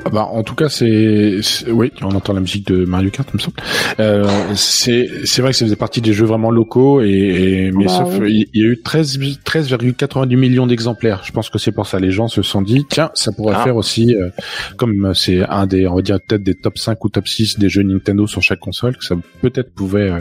[0.07, 1.39] Ah Bah, en tout cas, c'est,
[1.69, 3.57] oui, on entend la musique de Mario Kart, il me semble.
[4.01, 7.87] Euh, c'est, c'est vrai que ça faisait partie des jeux vraiment locaux et, et- mais
[7.87, 8.47] Bah sauf, oui.
[8.53, 11.23] il y a eu 13, 13,90 millions d'exemplaires.
[11.25, 11.99] Je pense que c'est pour ça.
[11.99, 13.65] Les gens se sont dit, tiens, ça pourrait Ah.
[13.65, 14.29] faire aussi, euh,
[14.77, 17.69] comme c'est un des, on va dire peut-être des top 5 ou top 6 des
[17.69, 20.21] jeux Nintendo sur chaque console, que ça peut-être pouvait euh,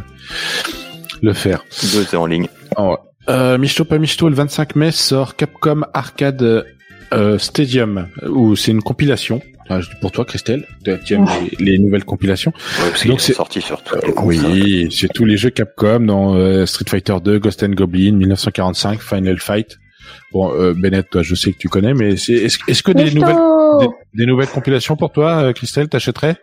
[1.21, 1.65] le faire.
[1.93, 2.47] Deux, c'est en ligne.
[2.75, 2.97] Ah ouais.
[3.29, 6.65] Euh, Michto pas Michto, le 25 mai sort Capcom Arcade
[7.13, 9.41] euh, Stadium, où c'est une compilation.
[9.69, 10.65] Ah, pour toi, Christelle,
[11.05, 11.25] tu aimes
[11.59, 12.51] les, les nouvelles compilations.
[12.79, 14.45] Ouais, parce Donc c'est- est sorti sur toutes les Euh, consoles.
[14.51, 19.01] oui, c'est tous les jeux Capcom dans euh, Street Fighter 2, Ghost and Goblin, 1945,
[19.01, 19.77] Final Fight.
[20.33, 23.37] Bon, euh, Bennett, toi, je sais que tu connais, mais est-ce, que des nouvelles,
[23.79, 23.87] des,
[24.19, 26.35] des nouvelles compilations pour toi, euh, Christelle, t'achèterais?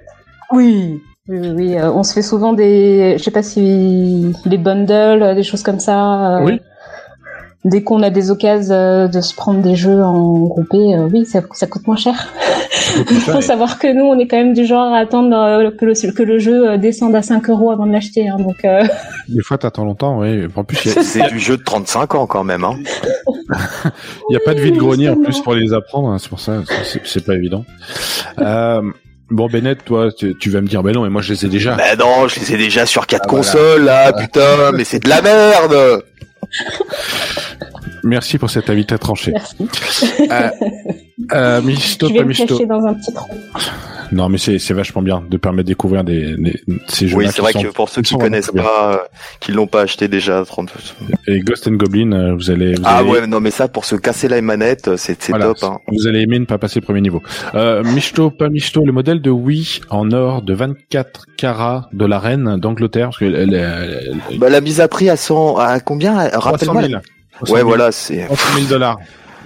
[0.53, 1.01] Oui.
[1.29, 5.23] Oui, oui, oui, euh, on se fait souvent des, je sais pas si les bundles,
[5.23, 6.39] euh, des choses comme ça.
[6.39, 6.59] euh, Oui.
[7.63, 11.27] Dès qu'on a des occasions euh, de se prendre des jeux en groupé, euh, oui,
[11.27, 12.33] ça, ça coûte moins cher.
[13.11, 15.85] Il faut savoir que nous, on est quand même du genre à attendre euh, que,
[15.85, 18.29] le, que le jeu descende à 5 euros avant de l'acheter.
[18.29, 18.85] Hein, donc, euh,
[19.29, 20.47] Des fois, t'attends longtemps, oui.
[20.57, 22.65] En plus, il y a- C'est du jeu de 35 ans quand même.
[22.65, 22.77] Hein.
[24.31, 26.41] Il n'y a pas de vide grenier en plus pour les apprendre, hein, c'est pour
[26.41, 26.63] ça,
[27.05, 27.65] c'est, pas évident.
[28.39, 28.81] Euh,
[29.31, 31.49] bon Bennett, toi, tu, tu vas me dire, ben non, mais moi je les ai
[31.49, 31.75] déjà.
[31.75, 33.43] Ben non, je les ai déjà sur quatre Ah, voilà.
[33.45, 36.05] consoles là, putain, mais c'est de la merde.
[38.05, 39.33] Merci pour cet avis très tranché.
[39.33, 39.57] merci.
[40.31, 40.51] Euh,
[41.33, 43.29] euh, Michto, Je vais pas me cacher dans un petit trou.
[44.13, 47.17] Non, mais c'est, c'est vachement bien de permettre de découvrir des, des- ces jeux.
[47.17, 48.97] Oui, c'est vrai que pour ceux qui sont connaissent pas, euh,
[49.39, 50.73] qui l'ont pas acheté déjà, 30...
[51.29, 53.85] Et Ghost and Goblin, euh, vous allez, vous ah allez, ouais, non mais ça pour
[53.85, 55.59] se casser la manette, c'est c'est voilà, top.
[55.63, 55.79] Hein.
[55.87, 57.23] Vous allez aimer ne pas passer le premier niveau.
[57.55, 62.19] Euh, Michto, pas Michto, le modèle de Wii en or de 24 carats de la
[62.19, 65.79] reine d'Angleterre, parce que elle, elle- elle- Bah la mise à prix à 100, à
[65.79, 66.29] combien?
[66.31, 66.41] 300
[66.73, 67.01] Rappelle-moi.
[67.45, 67.47] 000.
[67.47, 67.69] la- 300 Ouais, 000.
[67.69, 68.25] voilà, c'est.
[68.27, 68.99] 300 000 dollars.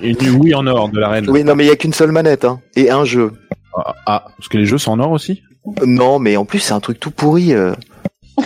[0.02, 1.30] Une Wii en or de la reine.
[1.30, 3.32] Oui, non mais il y a qu'une seule manette, hein, et un jeu.
[3.76, 5.42] Ah, ah, parce que les jeux sont en or aussi.
[5.86, 7.52] Non, mais en plus c'est un truc tout pourri.
[7.54, 7.72] euh.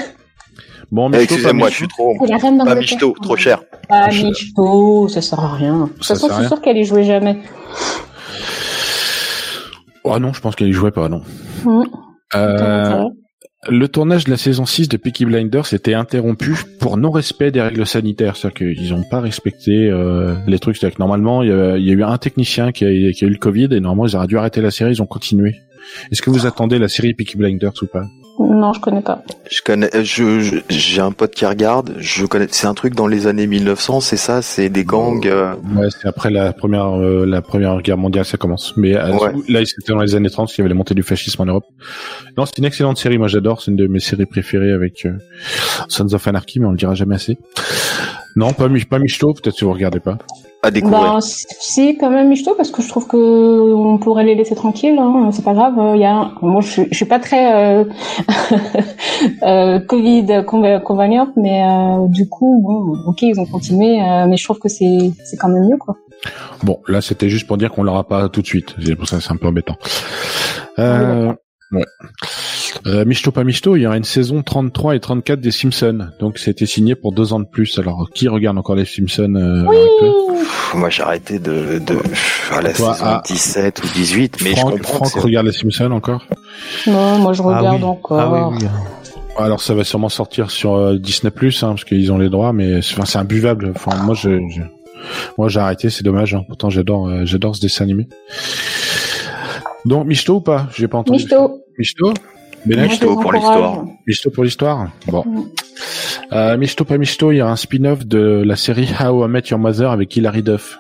[0.91, 2.15] Bon, Michto, pas Excusez-moi, je suis trop.
[2.21, 2.75] C'est la reine Pas.
[2.75, 3.63] Michto, trop cher.
[3.91, 5.85] Ah, Michto, ça sert à rien.
[5.85, 7.39] De toute Ça façon, sert à je suis sûre qu'elle y jouait jamais.
[10.05, 11.23] Oh non, je pense qu'elle y jouait pas, non.
[11.65, 11.83] Mmh.
[12.37, 13.03] Euh,
[13.67, 17.87] le tournage de la saison 6 de Peaky Blinders était interrompu pour non-respect des règles
[17.87, 18.37] sanitaires.
[18.37, 20.77] C'est-à-dire qu'ils n'ont pas respecté euh, les trucs.
[20.77, 23.25] C'est-à-dire que normalement, il y, a, il y a eu un technicien qui a, qui
[23.25, 25.57] a eu le Covid et normalement, ils auraient dû arrêter la série, ils ont continué.
[26.13, 28.05] Est-ce que vous attendez la série Peaky Blinders ou pas?
[28.41, 29.23] Non, je connais pas.
[29.51, 31.95] Je connais, je, je- j'ai un pote qui regarde.
[31.99, 32.47] Je connais.
[32.51, 34.43] C'est un truc dans les années 1900, c'est ça.
[34.43, 35.27] C'est des gangs.
[35.27, 38.75] euh, Ouais, c'est après la première, euh, la première guerre mondiale, ça commence.
[38.77, 39.33] Mais euh, Ouais.
[39.49, 41.65] là, c'était dans les années 30, il y avait la montée du fascisme en Europe.
[42.37, 43.19] Non, c'est une excellente série.
[43.19, 43.61] Moi, j'adore.
[43.61, 45.13] C'est une de mes séries préférées avec euh,
[45.89, 47.39] Sons of Anarchy, mais on le dira jamais assez.
[48.37, 50.19] Non, pas, pas Michto, peut-être si vous regardez pas.
[50.63, 51.15] À découvrir.
[51.15, 53.17] Ben, si, quand même, Michto, parce que je trouve que
[53.73, 54.99] on pourrait les laisser tranquilles.
[54.99, 55.75] Hein, c'est pas grave.
[55.95, 57.85] Il y a, un- moi, je, suis- je suis pas très euh,
[59.43, 64.37] euh, Covid conva- convaincante, mais euh, du coup, bon, ok, ils ont continué, euh, mais
[64.37, 65.97] je trouve que c'est c'est quand même mieux, quoi.
[66.65, 68.75] Bon, là, c'était juste pour dire qu'on l'aura pas tout de suite.
[68.85, 69.77] C'est pour ça que c'est un peu embêtant.
[70.79, 71.33] Euh,
[71.73, 71.85] ouais.
[72.87, 76.09] Euh, Michto pas Michto, il y aura une saison 33 et 34 des Simpsons.
[76.21, 77.79] Donc, c'était signé pour deux ans de plus.
[77.79, 79.65] Alors, qui regarde encore les Simpsons euh,
[80.41, 81.97] Pff, Moi, j'ai arrêté de, de
[82.53, 83.23] à la Toi, saison ah.
[83.27, 85.05] 17 ou 18, mais je Franck, comprends.
[85.07, 86.25] Franck regarde les Simpsons encore
[86.87, 87.83] Non, moi, je regarde ah oui.
[87.85, 88.21] encore.
[88.21, 88.69] Ah oui, oui.
[89.41, 92.53] Alors ça va sûrement sortir sur euh, Disney Plus hein, parce qu'ils ont les droits,
[92.53, 93.73] mais c'est enfin, c'est imbuvable.
[93.73, 94.63] Enfin moi je, je-
[95.37, 96.35] moi j'ai arrêté, c'est dommage.
[96.35, 96.43] hein.
[96.49, 98.09] Pourtant j'adore euh, j'adore ce dessin animé.
[99.85, 100.67] Donc Michto ou pas?
[100.77, 101.19] J'ai pas entendu.
[101.23, 101.61] Michto.
[101.79, 102.13] Michto?
[102.67, 103.85] Michto pour l'histoire.
[104.07, 104.89] Michto pour l'histoire?
[105.07, 105.25] Bon.
[105.25, 105.43] Mm.
[106.33, 109.45] Euh, Michto pas Michto, il y a un spin-off de la série How I Met
[109.51, 110.79] Your Mother avec Hilary Duff.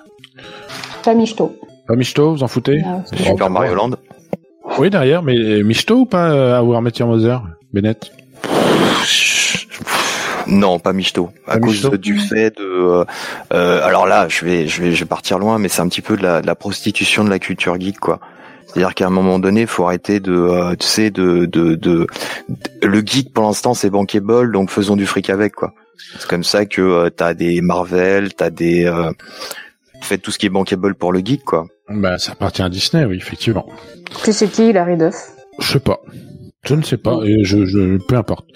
[1.04, 1.56] Pas Michto.
[1.86, 2.82] Pas Michto, vous en foutez?
[2.84, 3.92] Ah, Super Mario Land.
[4.78, 8.12] Oui derrière, mais Michto ou pas euh, How I Met Your Mother Bennett?
[10.46, 11.30] Non, pas Michto.
[11.46, 12.62] À Pas cause Michto du fait de.
[12.64, 13.04] euh,
[13.52, 16.00] euh, alors là, je vais, je vais, je vais partir loin, mais c'est un petit
[16.00, 18.18] peu de la, de la prostitution de la culture geek, quoi.
[18.68, 22.06] C'est-à-dire qu'à un moment donné, il faut arrêter de, euh, tu sais, de, de, de,
[22.78, 25.72] de- le geek pour l'instant c'est bankable, donc faisons du fric avec, quoi.
[26.18, 29.10] C'est comme ça que euh, t'as des Marvel, t'as des, euh,
[30.02, 31.66] faites tout ce qui est bankable pour le geek, quoi.
[31.88, 33.66] Bah ça appartient à Disney, oui effectivement.
[34.24, 35.14] Tu sais qui, Larry Duff?
[35.58, 36.00] Je sais pas.
[36.64, 37.20] Je ne sais pas.
[37.24, 38.46] Et je, je, peu importe.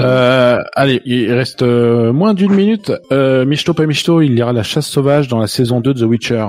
[0.00, 2.92] Euh, allez, il reste euh, moins d'une minute.
[3.12, 6.00] Euh, Michto pas Michto, il y aura la chasse sauvage dans la saison 2 de
[6.00, 6.46] The Witcher.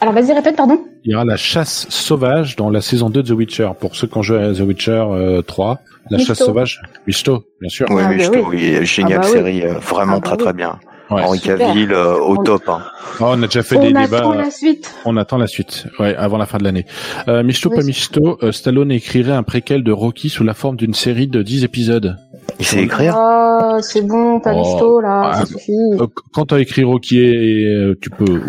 [0.00, 0.78] Alors, vas-y, répète, pardon.
[1.04, 3.70] Il y aura la chasse sauvage dans la saison 2 de The Witcher.
[3.78, 6.32] Pour ceux qui ont joué à The Witcher euh, 3, la Michto.
[6.32, 6.82] Ah, chasse sauvage.
[7.06, 7.86] Michto, bien sûr.
[7.90, 8.22] Oui, Ah, bah oui.
[8.38, 9.32] trouve, oui, génial Ah, bah oui.
[9.32, 10.42] série, euh, vraiment Ah, bah très oui.
[10.44, 10.78] très bien.
[11.10, 11.22] Ouais.
[11.22, 11.40] Henri.
[11.40, 12.62] Cavill euh, au On- top.
[12.68, 12.82] Hein.
[13.18, 14.34] Oh, on a déjà fait On des attend débats.
[14.44, 14.94] la suite.
[15.04, 15.86] On attend la suite.
[15.98, 16.86] Ouais, avant la fin de l'année.
[17.26, 17.76] Euh, Michto Oui.
[17.78, 21.42] pas Michto, euh, Stallone écrirait un préquel de Rocky sous la forme d'une série de
[21.42, 22.16] 10 épisodes.
[22.58, 23.14] Il sait écrire?
[23.16, 24.58] Ah, c'est bon, pas Oh.
[24.60, 25.72] Michto, là, Ah, ça suffit.
[25.98, 28.40] Euh, quand t'as écrit Rocky, et, euh, tu peux.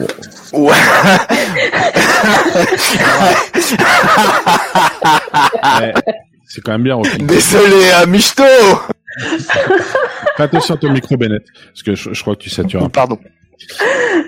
[0.54, 0.74] Ouais.
[5.80, 5.94] Ouais,
[6.46, 7.18] c'est quand même bien, Rocky.
[7.24, 8.44] Désolé, à Michto.
[10.38, 12.82] Fais attention à ton micro, Bennett, parce que je, je crois que tu satures.
[12.82, 12.92] un peu.
[12.92, 13.18] Pardon.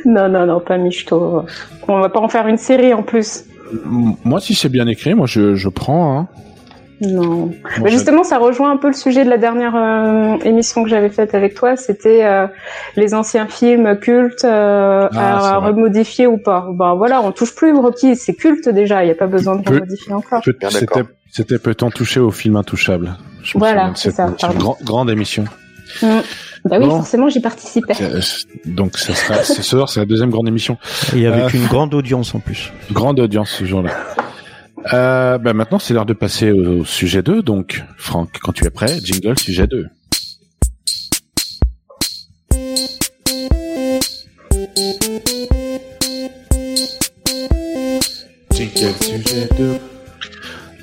[0.05, 1.45] Non, non, non, pas Michto.
[1.87, 3.45] On va pas en faire une série en plus.
[3.85, 6.19] Moi, si c'est bien écrit, moi, je, je prends.
[6.19, 6.27] Hein.
[7.01, 7.51] Non.
[7.81, 11.09] Mais justement, ça rejoint un peu le sujet de la dernière euh, émission que j'avais
[11.09, 11.75] faite avec toi.
[11.75, 12.47] C'était euh,
[12.95, 16.67] les anciens films cultes euh, Ah, à remodifier ou pas.
[16.71, 19.03] Ben voilà, on touche plus Rocky, c'est culte déjà.
[19.03, 20.41] Il n'y a pas besoin de remodifier encore.
[20.43, 23.17] C'était, c'était peut-on toucher au film intouchable.
[23.43, 25.43] Je Voilà, c'est ça, grand- grande émission.
[26.01, 26.07] Mm.
[26.65, 26.91] Bah oui, Bon.
[26.97, 27.93] forcément, j'y participais.
[28.01, 28.21] Euh,
[28.65, 30.77] Donc, ça sera, ce soir, c'est la deuxième grande émission.
[31.13, 32.71] Et avec Euh, une grande audience en plus.
[32.93, 33.91] Grande audience ce jour-là.
[34.91, 37.41] Euh, bah maintenant, c'est l'heure de passer au, au sujet 2.
[37.41, 39.87] Donc, Franck, quand tu es prêt, jingle sujet 2.
[48.51, 49.79] Jingle sujet 2.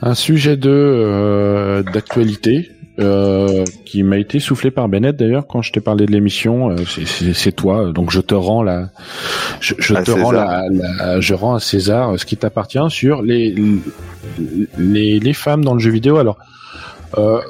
[0.02, 5.72] Un sujet 2 euh, d'actualité euh, qui m'a été soufflé par Bennett d'ailleurs quand je
[5.72, 6.70] t'ai parlé de l'émission.
[6.70, 6.76] Euh,
[7.34, 8.90] c'est- toi, donc je te rends la,
[9.60, 10.32] je, je te rends César.
[10.32, 13.54] la, la- je rends à César ce qui t'appartient sur les,
[14.78, 16.16] les les femmes dans le jeu vidéo.
[16.18, 16.38] Alors,
[17.18, 17.40] euh,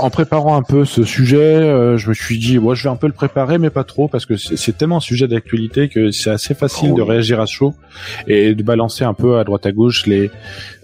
[0.00, 2.96] en préparant un peu ce sujet, euh, je me suis dit, ouais, je vais un
[2.96, 6.30] peu le préparer, mais pas trop, parce que c'est tellement un sujet d'actualité que c'est
[6.30, 7.72] assez facile Oh de réagir à chaud
[8.26, 10.30] et de balancer un peu à droite à gauche les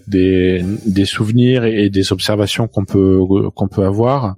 [0.09, 3.19] des, souvenirs et, des observations qu'on peut
[3.55, 4.35] qu'on peut avoir.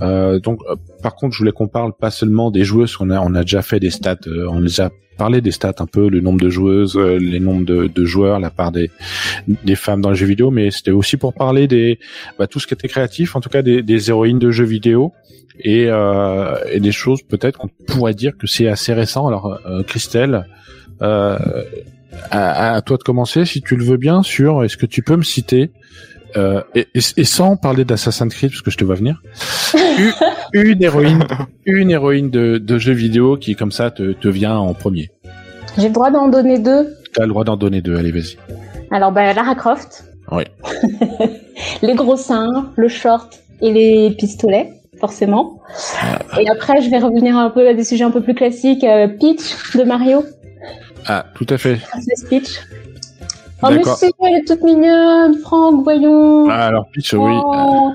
[0.00, 2.96] Euh, donc, euh, par contre, je voulais qu'on parle pas seulement des joueuses.
[3.00, 4.16] On a on a déjà fait des stats.
[4.26, 7.64] euh, on les a parlé des stats un peu, le nombre de joueuses, les nombres
[7.64, 8.90] de, joueurs, la part des
[9.46, 11.98] des femmes dans les jeux vidéo, mais c'était aussi pour parler des
[12.38, 15.14] bah, tout ce qui était créatif, en tout cas des, héroïnes de jeux vidéo
[15.58, 15.88] et,
[16.70, 19.26] et des choses peut-être qu'on pourrait dire que c'est assez récent.
[19.26, 20.44] Alors, Christelle.
[22.30, 25.16] À, à toi de commencer, si tu le veux bien, sur est-ce que tu peux
[25.16, 25.70] me citer,
[26.36, 29.22] euh, et, et- et sans parler d'Assassin's Creed, parce que je te vois venir,
[30.54, 31.24] une, une héroïne,
[31.64, 35.10] une héroïne de, de jeux vidéo qui, comme ça, te, te vient en premier.
[35.78, 36.94] J'ai le droit d'en donner deux?
[37.12, 38.36] T'as le droit d'en donner deux, allez, vas-y.
[38.90, 40.04] Alors, bah, Lara Croft.
[40.32, 40.42] Oui.
[41.82, 45.60] les gros seins, le short et les pistolets, forcément.
[46.40, 48.84] Et après, je vais revenir un peu à des sujets un peu plus classiques.
[48.84, 50.24] euh, Peach de Mario,
[51.06, 51.78] Ah, tout à fait.
[53.62, 56.48] Oh, mais si, elle est toute mignonne, Franck, voyons.
[56.50, 57.32] Ah, alors Peach, oui.
[57.42, 57.92] Oh.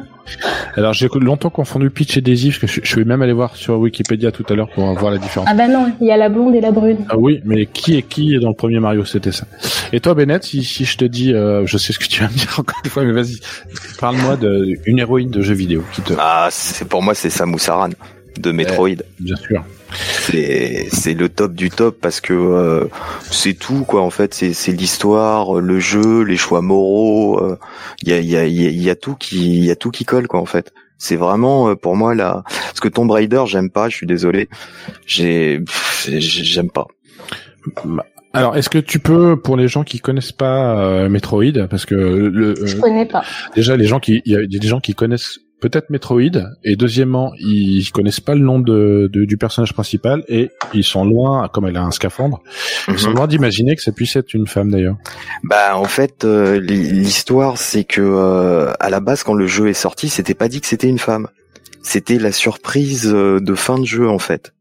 [0.76, 3.56] Alors j'ai longtemps confondu Peach et Daisy, parce que je, je suis même allé voir
[3.56, 5.48] sur Wikipédia tout à l'heure pour voir la différence.
[5.52, 7.06] Ah bah non, il y a la blonde et la brune.
[7.10, 9.46] Ah oui, mais qui est qui dans le premier Mario C'était ça.
[9.94, 12.30] Et toi, Bennett, si, si je te dis, euh, je sais ce que tu vas
[12.30, 13.40] me dire encore une fois, mais vas-y,
[14.00, 17.90] parle-moi d'une héroïne de jeu vidéo qui te, Ah, c'est pour moi c'est Samus Aran
[18.40, 18.96] de Metroid.
[19.20, 19.64] bien sûr.
[19.94, 22.86] C'est c'est le top du top parce que euh,
[23.30, 24.34] c'est tout quoi en fait.
[24.34, 27.42] C'est c'est l'histoire, le jeu, les choix moraux.
[28.04, 29.72] Il y a il y a il y a- y a tout qui il y
[29.72, 30.72] a tout qui colle quoi en fait.
[30.98, 33.90] C'est vraiment euh, pour moi là parce que Tomb Raider j'aime pas.
[33.90, 34.48] Je suis désolé.
[35.06, 36.88] J'ai pff, j'aime pas.
[38.34, 41.96] Alors, est-ce que tu peux, pour les gens qui connaissent pas euh, Metroid, parce que
[41.96, 43.24] le, Je euh, connais pas.
[43.56, 46.22] déjà les gens qui, il y a des gens qui connaissent peut-être Metroid,
[46.66, 51.06] et deuxièmement, ils connaissent pas le nom de, de- du personnage principal, et ils sont
[51.06, 52.42] loin, comme elle a un scaphandre,
[52.90, 53.16] ils sont Mhm.
[53.16, 54.98] loin d'imaginer que ça puisse être une femme d'ailleurs.
[55.44, 59.74] Bah en fait euh, l'histoire c'est que euh, à la base quand le jeu est
[59.74, 61.28] sorti c'était pas dit que c'était une femme.
[61.84, 64.54] C'était la surprise euh, de fin de jeu en fait.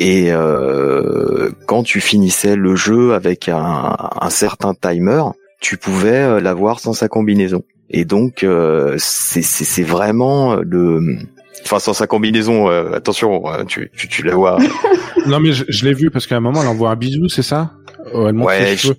[0.00, 5.22] Et euh, quand tu finissais le jeu avec un, un certain timer,
[5.60, 7.62] tu pouvais l'avoir sans sa combinaison.
[7.90, 11.18] Et donc euh, c'est vraiment le
[11.64, 14.58] Enfin, sans sa combinaison, euh, attention, euh, tu, tu, tu la vois.
[15.26, 17.42] Non mais je, je l'ai vu parce qu'à un moment elle envoie un bisou, c'est
[17.42, 17.72] ça?
[18.14, 18.92] Oh, Elle montre Ouais, ses je-.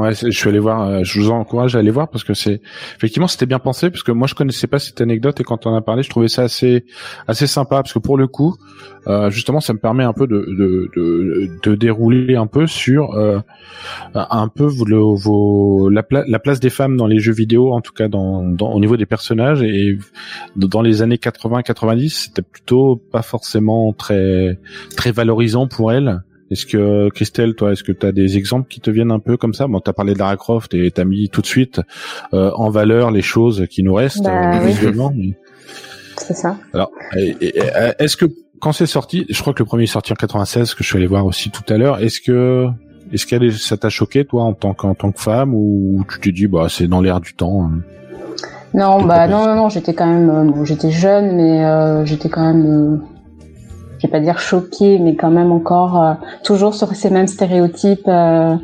[0.00, 0.82] Ouais, je suis allé voir.
[0.82, 2.60] euh, je vous encourage à aller voir parce que c'est
[2.96, 5.74] effectivement c'était bien pensé parce que moi je connaissais pas cette anecdote et quand on
[5.74, 6.84] a parlé, je trouvais ça assez
[7.26, 8.54] assez sympa parce que pour le coup,
[9.06, 13.12] euh, justement, ça me permet un peu de de de, de dérouler un peu sur
[13.14, 13.38] euh,
[14.14, 17.80] un peu le, vos la, pla- la place des femmes dans les jeux vidéo, en
[17.80, 19.98] tout cas dans, dans au niveau des personnages et
[20.56, 24.58] dans les années 80-90, c'était plutôt pas forcément très
[24.96, 26.22] très valorisant pour elles.
[26.50, 29.36] Est-ce que Christelle, toi, est-ce que tu as des exemples qui te viennent un peu
[29.36, 29.66] comme ça?
[29.66, 31.80] Bon, t'as parlé de Lara Croft et t'as mis tout de suite
[32.32, 34.72] euh, en valeur les choses qui nous restent Bah euh, oui.
[34.72, 35.12] visuellement.
[36.16, 36.56] C'est ça.
[36.72, 38.26] Alors, euh, est-ce que
[38.60, 40.96] quand c'est sorti, je crois que le premier est sorti en 96, que je suis
[40.96, 42.00] allé voir aussi tout à l'heure.
[42.00, 42.66] Est-ce que
[43.12, 46.32] est-ce que ça t'a choqué toi en tant qu'en tant que femme ou tu t'es
[46.32, 47.80] dit bah c'est dans l'air du temps hein?
[48.74, 52.28] Non, bah non, non, non, j'étais quand même, euh, bon, j'étais jeune, mais euh, j'étais
[52.28, 53.00] quand même,
[53.98, 58.08] je vais pas dire choquée, mais quand même encore euh, toujours sur ces mêmes stéréotypes
[58.08, 58.54] euh,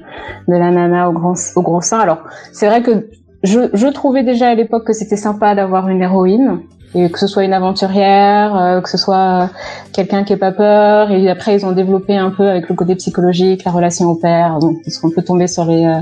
[0.49, 1.99] de la nana au grand, au gros sein.
[1.99, 2.19] Alors,
[2.53, 3.09] c'est vrai que
[3.43, 6.61] je, je trouvais déjà à l'époque que c'était sympa d'avoir une héroïne.
[6.95, 9.47] Et que ce soit une aventurière, euh, que ce soit euh,
[9.93, 11.11] quelqu'un qui ait pas peur.
[11.11, 14.59] Et après, ils ont développé un peu avec le côté psychologique, la relation au père.
[14.59, 16.01] Donc, parce qu'on peut tomber sur les, euh,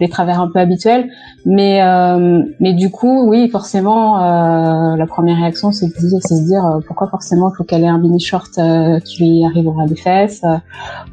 [0.00, 1.08] les travers un peu habituels.
[1.44, 6.36] Mais euh, mais du coup, oui, forcément, euh, la première réaction, c'est de dire, c'est
[6.36, 8.60] se dire euh, pourquoi forcément il faut qu'elle ait un mini short
[9.04, 10.42] qui lui arrivera des fesses,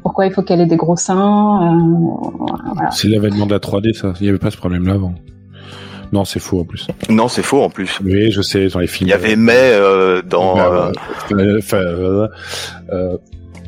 [0.02, 1.74] pourquoi il faut qu'elle ait des gros seins.
[2.74, 2.90] voilà.
[2.92, 4.12] C'est l'avènement de la 3D, ça.
[4.20, 5.14] Il y avait pas ce problème-là avant.
[6.12, 6.86] Non, c'est faux en plus.
[7.08, 7.98] non, c'est faux en plus.
[8.04, 9.08] Oui, je sais dans les films.
[9.08, 10.92] Il y avait mais euh, dans Bah,
[11.32, 12.28] euh, euh, euh,
[12.92, 13.16] euh,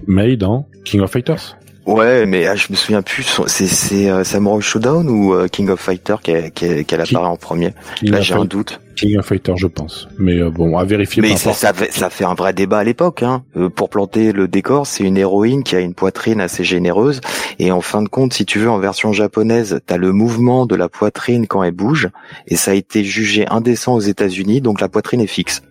[0.06, 1.56] May dans King of Fighters.
[1.84, 3.40] Ouais, mais ah, je me souviens plus.
[3.48, 7.36] C'est c'est euh, Samurai Showdown ou euh, King of Fighter qu'elle qu'elle Qui- apparaît en
[7.36, 7.74] premier?
[7.96, 8.80] King, Là, j'ai un doute.
[8.94, 10.06] King of Fighters, je pense.
[10.16, 11.22] Mais euh, bon, à vérifier.
[11.22, 13.24] Mais ça, ça, fait, ça fait un vrai débat à l'époque.
[13.24, 13.42] Hein.
[13.56, 17.20] Euh, pour planter le décor, c'est une héroïne qui a une poitrine assez généreuse.
[17.58, 20.76] Et en fin de compte, si tu veux, en version japonaise, t'as le mouvement de
[20.76, 22.10] la poitrine quand elle bouge.
[22.46, 25.62] Et ça a été jugé indécent aux États-Unis, donc la poitrine est fixe.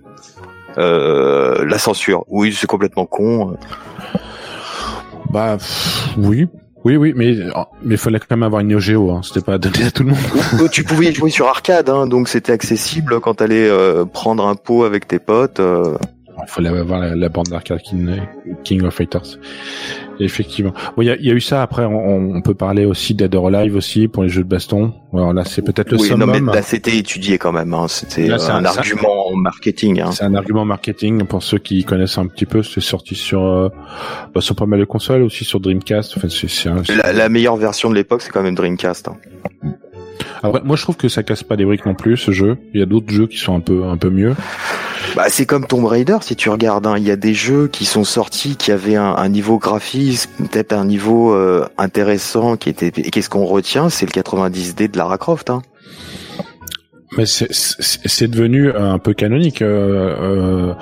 [0.78, 2.26] Euh, la censure.
[2.28, 3.56] Oui, c'est complètement con.
[5.32, 5.58] Bah
[6.18, 6.48] oui,
[6.84, 7.36] oui, oui, mais
[7.84, 9.12] mais fallait quand même avoir une Neo Geo.
[9.12, 9.22] Hein.
[9.24, 10.20] C'était pas donné à tout le monde.
[10.60, 14.46] Euh, tu pouvais y jouer sur arcade, hein, donc c'était accessible quand t'allais euh, prendre
[14.48, 15.60] un pot avec tes potes.
[15.60, 15.98] euh.
[16.44, 18.10] Il fallait avoir la, la bande d'arcade King,
[18.64, 19.38] King of Fighters.
[20.20, 20.74] Effectivement.
[20.96, 21.62] Bon, il y a, y a eu ça.
[21.64, 24.94] Après, on, on peut parler aussi Dead or Alive aussi pour les jeux de baston.
[25.14, 26.46] Alors là, c'est peut-être le oui, non, summum.
[26.46, 27.74] mais là c'était étudié quand même.
[27.74, 27.88] Hein.
[27.88, 30.00] C'était Là, c'est un, un- ça- argument marketing.
[30.02, 30.12] Hein.
[30.12, 32.62] C'est un argument marketing pour ceux qui connaissent un petit peu.
[32.64, 33.70] C'est sorti sur euh,
[34.36, 36.14] bah, sur pas mal de consoles aussi sur Dreamcast.
[36.18, 39.08] Enfin, c'est, c'est un- La, la meilleure version de l'époque, c'est quand même Dreamcast.
[39.08, 39.18] hein.
[40.44, 42.58] Après, moi, je trouve que ça casse pas des briques non plus ce jeu.
[42.74, 44.36] Il y a d'autres jeux qui sont un peu un peu mieux.
[45.16, 46.88] Bah, c'est comme Tomb Raider, si tu regardes.
[46.88, 46.96] hein.
[46.98, 50.74] Il y a des jeux qui sont sortis qui avaient un, un niveau graphisme, peut-être
[50.74, 52.92] un niveau euh, intéressant, qui était.
[52.96, 53.90] Et qu'est-ce qu'on retient?
[53.90, 55.50] C'est le 90D de Lara Croft.
[55.50, 55.62] Hein.
[57.18, 59.62] Mais c'est, devenu un peu canonique.
[59.62, 60.16] Euh,
[60.70, 60.74] euh,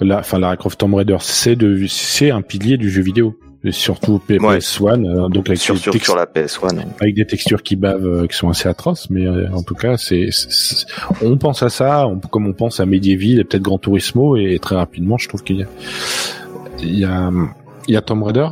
[0.00, 3.36] la, enfin, Lara Croft Tomb Raider, c'est de, c'est un pilier du jeu vidéo.
[3.66, 6.84] Et surtout PS1, euh, donc avec, sur, des sur, sur la PS1.
[7.00, 9.96] avec des textures qui bavent, euh, qui sont assez atroces, mais euh, en tout cas,
[9.96, 10.28] c'est,
[11.20, 14.58] on pense à ça, on- comme on pense à Medieval et peut-être Gran Turismo, et
[14.60, 15.66] très rapidement, je trouve qu'il y a,
[16.80, 17.30] il y a,
[17.88, 18.46] il y a Tomb Raider.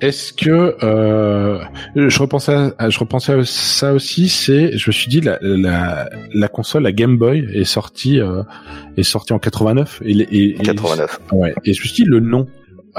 [0.00, 1.62] Est-ce que euh,
[1.94, 6.08] je repensais à, je repensais à ça aussi, c'est je me suis dit la, la,
[6.32, 8.42] la console, la Game Boy est sortie euh,
[8.96, 11.20] est sortie en 89 et, et, et- 89.
[11.32, 11.54] Ouais.
[11.66, 12.46] Et je me suis dit le nom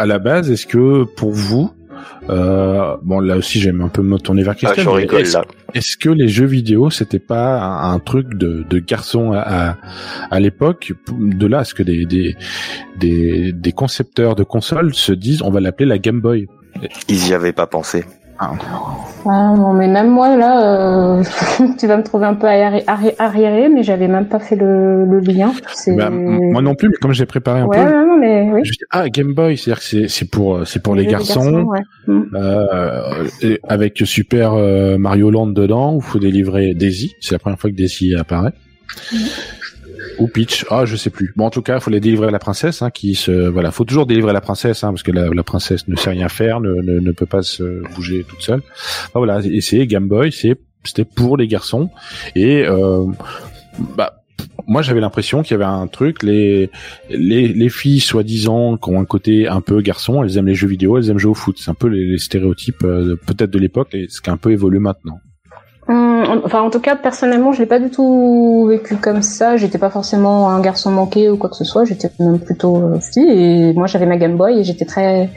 [0.02, 1.72] à la base, est-ce que pour vous,
[2.30, 5.22] euh, bon là aussi j'aime un peu me tourner vers Ah, mais rigole
[5.74, 9.78] est-ce, que les jeux vidéo c'était pas un, un truc de, de garçon à, à,
[10.32, 12.36] à l'époque De là à ce que des, des
[12.97, 16.47] des des concepteurs de consoles se disent on va l'appeler la Game Boy?
[17.08, 18.06] Ils y avaient pas pensé.
[18.44, 21.24] Ah, non, mais même moi, là, euh,
[21.80, 25.06] tu vas me trouver un peu arri- arri- arriéré, mais j'avais même pas fait le,
[25.06, 25.52] le lien.
[25.96, 28.62] Bah, moi non plus, mais comme j'ai préparé un Ouais, peu, non, mais oui.
[28.64, 31.66] je ah Game Boy, c'est-à-dire que c'est pour euh, c'est pour les garçons.
[31.66, 31.82] ouais.
[32.08, 32.22] Mm.
[32.34, 34.54] Euh, avec Super
[34.98, 37.14] Mario Land dedans, où faut délivrer Daisy.
[37.22, 38.54] C'est la première fois que Daisy apparaît.
[40.20, 40.66] Ou Peach.
[40.70, 41.34] Ah, je sais plus.
[41.36, 43.86] Bon, en tout cas, faut les délivrer à la princesse, hein, qui se, voilà, faut
[43.86, 46.74] toujours délivrer la princesse, hein, parce que la, la princesse ne sait rien faire, ne,
[46.82, 48.62] ne, ne peut pas se bouger toute seule.
[49.07, 49.39] Ah, voilà.
[49.43, 51.89] Et c'est Game Boy, c'est, c'était pour les garçons.
[52.36, 53.05] Et, euh,
[53.97, 54.18] bah,
[54.68, 56.70] moi, j'avais l'impression qu'il y avait un truc, les,
[57.09, 60.68] les, les filles, soi-disant, qui ont un côté un peu garçon, elles aiment les jeux
[60.68, 61.57] vidéo, elles aiment jouer au foot.
[61.59, 64.38] C'est un peu les, les stéréotypes, euh, peut-être de l'époque, et ce qui a un
[64.38, 65.20] peu évolué maintenant.
[65.88, 66.12] Hum,
[66.44, 69.58] Enfin, en tout cas, personnellement, je l'ai pas du tout vécu comme ça.
[69.58, 71.84] J'étais pas forcément un garçon manqué ou quoi que ce soit.
[71.86, 73.30] J'étais même plutôt euh, fille.
[73.30, 75.30] Et moi, j'avais ma Game Boy et j'étais très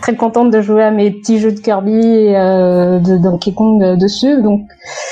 [0.00, 3.82] très contente de jouer à mes petits jeux de Kirby et euh, de Donkey Kong
[3.82, 4.40] euh, dessus.
[4.42, 4.62] Donc,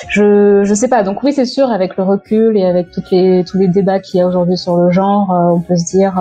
[0.08, 1.02] je je sais pas.
[1.02, 4.18] Donc oui, c'est sûr, avec le recul et avec toutes les tous les débats qu'il
[4.18, 6.14] y a aujourd'hui sur le genre, euh, on peut se dire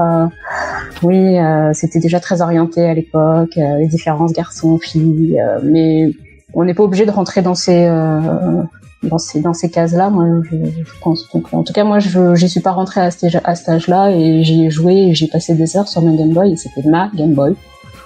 [1.04, 1.38] oui,
[1.74, 6.12] c'était déjà très orienté à l'époque, les différences garçons-filles, mais
[6.54, 8.64] on n'est pas obligé de rentrer dans ces euh,
[9.04, 12.36] dans ces dans ces cases là moi je, je pense en tout cas moi je
[12.36, 15.14] j'y suis pas rentrée à âge à cet âge là et j'y ai joué et
[15.14, 17.56] j'ai passé des heures sur ma Game Boy et c'était ma Game Boy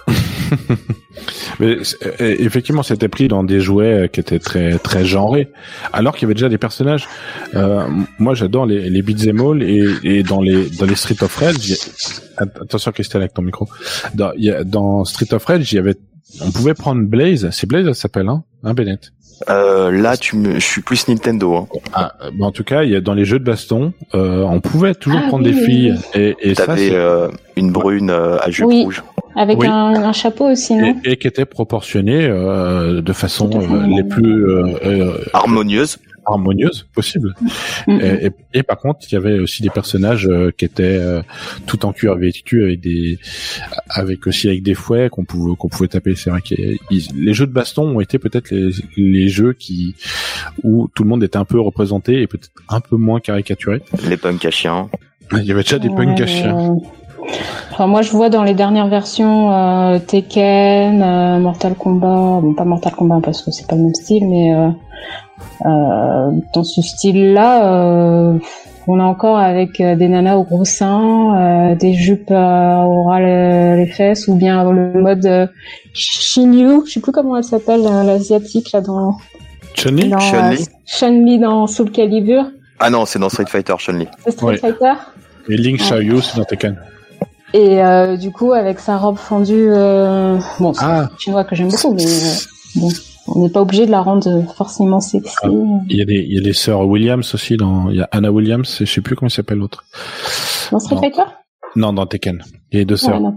[1.59, 5.51] Mais euh, effectivement, c'était pris dans des jouets euh, qui étaient très très genrés,
[5.93, 7.07] alors qu'il y avait déjà des personnages.
[7.55, 7.85] Euh,
[8.19, 11.73] moi, j'adore les, les beat'em all et, et dans les dans les Street of Rage.
[12.37, 13.67] Attention, Christelle, avec ton micro.
[14.15, 14.31] Dans,
[14.65, 15.95] dans Street of Rage, il y avait,
[16.41, 17.49] on pouvait prendre Blaze.
[17.51, 19.11] C'est Blaze, ça s'appelle, hein, hein, Bennett.
[19.49, 21.55] Euh, là, tu me, je suis plus Nintendo.
[21.55, 21.67] Hein.
[21.93, 24.93] Ah, en tout cas, il y a dans les jeux de baston, euh, on pouvait
[24.93, 28.11] toujours Ah, prendre oui, des oui, filles et, et ça, T'avais c'est- euh, une brune
[28.11, 28.83] euh, à jupe Oui.
[28.83, 29.03] rouge.
[29.35, 29.65] avec Oui.
[29.67, 30.95] un, un chapeau aussi non?
[31.05, 35.97] Et, et qui était proportionné euh, de façon euh, les plus euh, euh, Harmonieuse.
[36.31, 37.35] Harmonieuse possible.
[37.87, 37.99] Mhm.
[38.01, 41.21] Et, et- et par contre, il y avait aussi des personnages euh, qui étaient euh,
[41.67, 43.17] tout en cuir vêtus avec des,
[43.89, 46.15] avec aussi avec des fouets qu'on pouvait qu'on pouvait taper.
[46.15, 46.53] C'est vrai que
[46.89, 49.95] les jeux de baston ont été peut-être les, les jeux qui
[50.63, 53.81] où tout le monde était un peu représenté et peut-être un peu moins caricaturé.
[54.07, 54.89] Les punks à chiens.
[55.33, 56.75] Il y avait déjà des Ouais, punks à chiens.
[57.71, 62.65] Enfin, moi, je vois dans les dernières versions euh, Tekken, euh, Mortal Kombat, bon pas
[62.65, 64.69] Mortal Kombat parce que c'est pas le même style, mais euh,
[65.63, 68.37] dans ce style-là, euh,
[68.87, 71.35] on a encore avec euh, des nanas au gros seins,
[71.71, 75.47] euh, des jupes euh, au ras le- les fesses, ou bien le mode euh,
[75.93, 79.17] Shinyu, je sais plus comment elle s'appelle, euh, l'asiatique là dans,
[79.75, 80.09] Chun-Li?
[80.09, 80.61] dans Chun-Li.
[80.63, 82.45] euh, Chun-Li dans Soul Calibur,
[82.79, 84.07] Ah non, c'est dans Street Fighter Chun-Li.
[84.23, 84.57] c'est Street Ouais.
[84.57, 84.93] Fighter.
[85.49, 86.75] et Link Xiaoyu, c'est dans Tekken.
[87.53, 91.09] Et euh, du coup, avec sa robe fendue, euh, bon, c'est Ah.
[91.19, 92.33] chinois que j'aime beaucoup, mais euh,
[92.77, 92.89] bon,
[93.27, 95.35] on n'est pas obligé de la rendre forcément sexy.
[95.43, 95.47] Ah.
[95.89, 98.09] Il y a des il y a des sœurs Williams aussi dans il y a
[98.11, 99.83] Anna Williams et je sais plus comment s'appelle l'autre.
[100.71, 100.97] Dans Street.
[100.99, 101.23] Fighter?
[101.75, 102.43] Non, dans Tekken.
[102.71, 103.15] Il y a deux sœurs.
[103.21, 103.35] Ouais, non.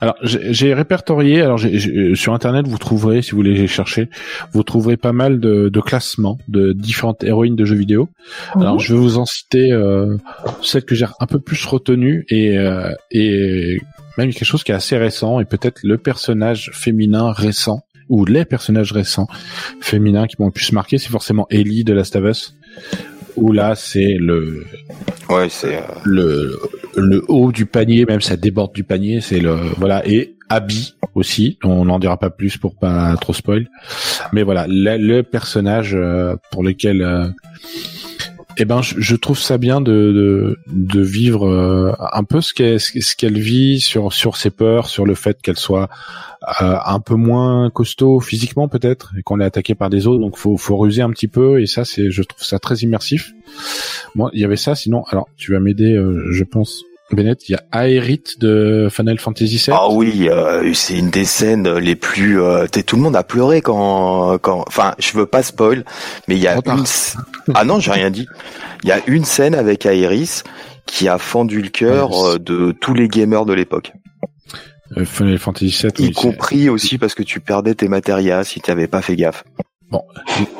[0.00, 1.42] Alors j'ai répertorié.
[1.42, 4.08] Alors j'ai- j'ai- sur internet, vous trouverez, si vous voulez chercher,
[4.52, 8.08] vous trouverez pas mal de, de classements de différentes héroïnes de jeux vidéo.
[8.54, 8.80] Alors Mhm.
[8.80, 10.16] je vais vous en citer euh,
[10.62, 13.78] celles que j'ai un peu plus retenues et euh, et
[14.18, 18.44] même quelque chose qui est assez récent et peut-être le personnage féminin récent ou les
[18.44, 19.26] personnages récents
[19.80, 22.56] féminins qui m'ont le plus marqué, c'est forcément Ellie de Last of Us.
[23.36, 24.64] Où là, c'est le,
[25.28, 25.76] Ouais, c'est.
[25.76, 26.58] euh, le
[26.96, 31.58] le haut du panier, même ça déborde du panier, c'est le voilà et Abby aussi.
[31.62, 33.68] On n'en dira pas plus pour pas trop spoil,
[34.32, 37.26] mais voilà le, le personnage euh, pour lequel euh,
[38.58, 40.56] eh ben je, je trouve ça bien de
[40.94, 45.14] vivre euh, un peu ce qu'elle ce qu'elle vit sur sur ses peurs, sur le
[45.14, 45.88] fait qu'elle soit
[46.62, 50.20] euh, un peu moins costaud physiquement peut-être et qu'on est attaqué par des autres.
[50.20, 53.32] Donc faut faut ruser un petit peu et ça c'est je trouve ça très immersif.
[54.14, 57.52] Moi il y avait ça sinon alors tu vas m'aider euh, je pense Bennett, il
[57.52, 59.70] y a Aerith de Final Fantasy VII.
[59.70, 62.40] Ah oui, euh, c'est une des scènes les plus.
[62.42, 64.64] Euh, t'es- tout le monde a pleuré quand, quand.
[64.66, 65.84] Enfin, je veux pas spoil,
[66.26, 66.84] mais il y a une.
[67.54, 68.26] Ah non, j'ai rien dit.
[68.82, 70.42] Il y a une scène avec Aerith
[70.84, 73.92] qui a fendu le cœur euh, de tous les gamers de l'époque,
[74.96, 76.06] Euh, Final Fantasy VII.
[76.06, 79.14] y oui, compris aussi parce que tu perdais tes matérias si tu avais pas fait
[79.16, 79.44] gaffe.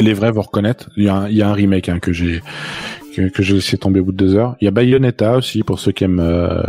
[0.00, 0.90] les vrais vont reconnaître.
[0.96, 2.40] Il y a un, il y a un remake hein, que j'ai
[3.16, 4.56] que, que j'ai laissé tomber au bout de deux heures.
[4.60, 6.62] Il y a Bayonetta aussi pour ceux qui aiment euh,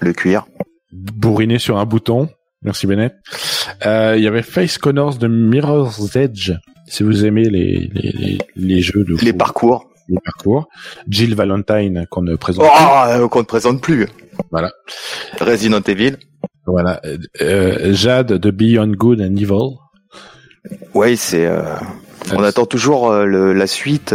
[0.00, 0.44] Le cuir.
[0.92, 2.28] bourriner sur un bouton.
[2.62, 3.14] Merci Bennett.
[3.86, 6.52] Euh, il y avait Face Connors de Mirror's Edge.
[6.86, 9.88] Si vous aimez les les, les, les jeux de Les parcours.
[10.08, 10.68] les parcours.
[11.08, 13.22] Jill Valentine qu'on ne présente Oh, plus.
[13.22, 14.06] euh, qu'on ne présente plus.
[14.50, 14.70] Voilà.
[15.40, 16.16] Resident Evil.
[16.66, 17.00] Voilà.
[17.40, 19.76] Euh, Jade de Beyond Good and Evil.
[20.94, 21.46] Ouais, c'est.
[21.46, 21.62] euh,
[22.32, 24.14] on attend toujours le- la suite.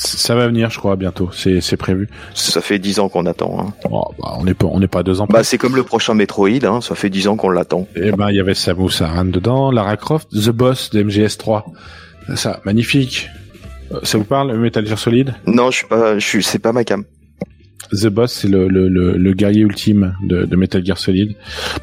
[0.00, 1.30] Ça va venir, je crois, bientôt.
[1.32, 2.08] C'est prévu.
[2.34, 3.58] ça fait dix ans qu'on attend.
[3.60, 3.74] hein.
[3.90, 5.26] Oh, bah, on n'est pas on n'est pas à deux ans.
[5.28, 6.48] Bah, c'est comme le prochain Metroid.
[6.64, 7.86] Hein, ça fait dix ans qu'on l'attend.
[7.96, 11.62] Et ben, il y avait Samus Aran dedans, Lara Croft, The Boss de MGS3.
[12.36, 13.28] Ça, magnifique.
[13.92, 15.34] Euh, Ça vous parle, Metal Gear Solid?
[15.46, 16.18] Non, je suis pas.
[16.18, 16.42] Je suis.
[16.42, 17.04] C'est pas ma cam.
[17.90, 21.34] The Boss, c'est le, le, le, le guerrier ultime de, de Metal Gear Solid.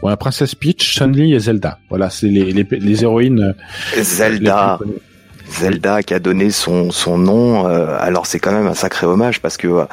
[0.01, 1.79] Bon, la princesse Peach, Chun-Li et Zelda.
[1.89, 3.55] Voilà, c'est les, les, les héroïnes.
[3.97, 4.79] euh, Zelda.
[4.85, 4.91] les.
[5.49, 7.67] Zelda qui a donné son son nom.
[7.67, 9.85] euh, alors c'est quand même un sacré hommage parce que euh,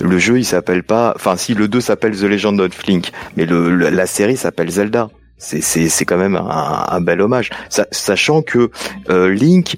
[0.00, 1.12] le jeu il s'appelle pas.
[1.16, 4.70] Enfin si le 2 s'appelle The Legend of Link, mais le, le- la série s'appelle
[4.70, 5.08] Zelda.
[5.38, 7.50] C'est c'est c'est quand même un, un bel hommage.
[7.68, 8.70] Sa- sachant que
[9.10, 9.76] euh, Link,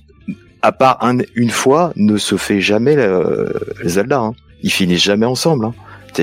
[0.63, 3.49] à part un, une fois, ne se fait jamais euh,
[3.85, 4.19] Zelda.
[4.21, 4.35] Hein.
[4.63, 5.67] Ils finissent jamais ensemble.
[5.67, 5.75] Hein.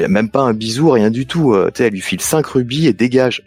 [0.10, 1.53] Même pas un bisou, rien du tout.
[1.53, 3.43] Euh, elle lui file cinq rubis et dégage.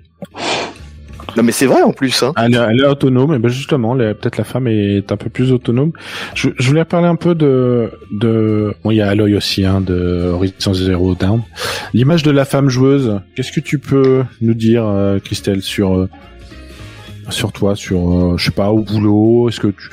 [1.39, 2.23] Non mais c'est vrai en plus.
[2.25, 2.33] Hein.
[2.37, 5.53] Elle, est- elle est autonome, et ben justement, peut-être la femme est un peu plus
[5.53, 5.93] autonome.
[6.35, 9.81] Je, je voulais parler un peu de, de, bon, il y a Aloy aussi, hein,
[9.81, 11.43] de Horizon Zero Dawn.
[11.95, 13.21] L'image de la femme joueuse.
[13.37, 16.09] Qu'est-ce que tu peux nous dire, euh, Christelle, sur, euh,
[17.31, 17.99] sur toi, sur,
[18.33, 19.49] euh, je sais pas, au boulot.
[19.49, 19.91] Est-ce que tu,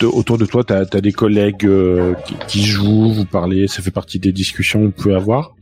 [0.00, 3.80] de- autour de toi, t'as as des collègues euh, qui, qui jouent, vous parlez, ça
[3.82, 5.54] fait partie des discussions que vous pouvez avoir?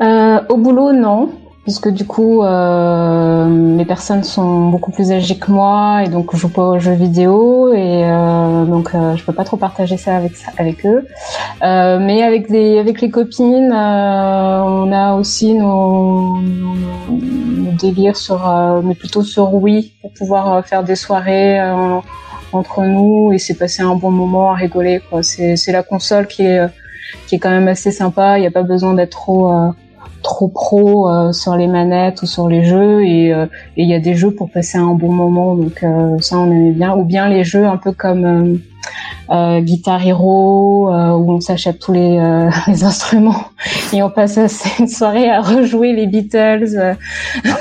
[0.00, 1.30] Euh, au boulot, non,
[1.62, 6.38] puisque du coup, euh, les personnes sont beaucoup plus âgées que moi et donc je
[6.38, 10.16] joue pas aux jeux vidéo et euh, donc euh, je peux pas trop partager ça
[10.16, 11.06] avec avec eux.
[11.62, 18.48] Euh, mais avec les avec les copines, euh, on a aussi nos, nos, délires sur,
[18.48, 21.60] euh, mais plutôt sur oui, pour pouvoir faire des soirées.
[22.52, 26.26] entre nous et c'est passer un bon moment à rigoler quoi c'est c'est la console
[26.26, 26.60] qui est
[27.26, 29.72] qui est quand même assez sympa il n'y a pas besoin d'être trop
[30.22, 33.46] trop pro euh, sur les manettes ou sur les jeux et euh,
[33.76, 35.54] et il y a des jeux pour passer un bon moment.
[35.54, 36.96] Donc euh, ça on aimait bien.
[36.96, 38.60] Ou bien les jeux un peu comme
[39.60, 43.44] Guitar Hero euh, où on s'achète tous les, euh, les instruments
[43.92, 44.38] et on passe
[44.78, 46.94] une soirée à rejouer les Beatles euh.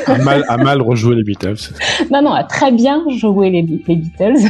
[0.07, 1.71] À mal, à mal rejouer les Beatles.
[2.11, 4.49] non non à très bien jouer les, les Beatles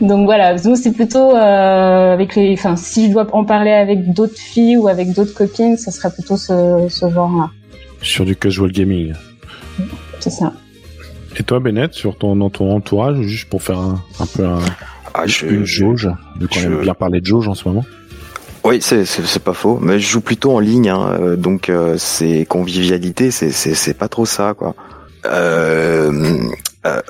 [0.00, 4.12] donc voilà nous c'est plutôt euh, avec les enfin si je dois en parler avec
[4.12, 7.50] d'autres filles ou avec d'autres copines ça serait plutôt ce, ce genre là
[8.02, 9.12] Sur du casual gaming.
[10.20, 10.52] c'est ça
[11.38, 14.58] Et toi, Bennett, sur ton, dans ton entourage, juste pour faire un, un peu un,
[15.18, 16.08] Ah, je, une jauge,
[16.40, 17.84] vu qu'on je- aime bien parler de jauge en ce moment.
[18.64, 22.44] Oui, c'est pas faux, mais je joue plutôt en ligne, hein, euh, donc euh, c'est
[22.46, 24.74] convivialité, c'est c'est c'est pas trop ça quoi.
[25.26, 26.38] Euh,
[26.86, 27.00] euh,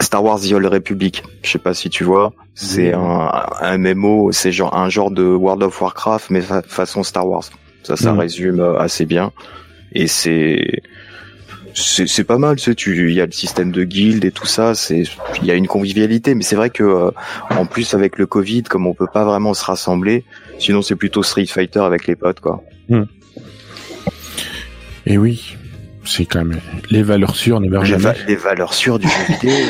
[0.00, 3.30] Star Wars The Old Republic, je sais pas si tu vois, c'est un,
[3.60, 7.44] un MMO, c'est genre un genre de World of Warcraft mais fa- façon Star Wars.
[7.82, 8.18] Ça, ça Mhm.
[8.18, 9.32] résume euh, assez bien
[9.92, 10.82] et c'est
[11.80, 14.74] c'est c'est pas mal, tu il y a le système de guild et tout ça,
[14.74, 15.04] c'est
[15.40, 17.10] il y a une convivialité, mais c'est vrai que euh,
[17.50, 20.24] en plus avec le Covid, comme on peut pas vraiment se rassembler,
[20.58, 22.62] sinon c'est plutôt Street Fighter avec les potes quoi.
[25.06, 25.56] Et oui,
[26.04, 26.60] c'est quand même
[26.90, 28.02] les valeurs sûres ne meurent Les, jamais.
[28.02, 29.50] va- les valeurs sûres du jeu vidéo.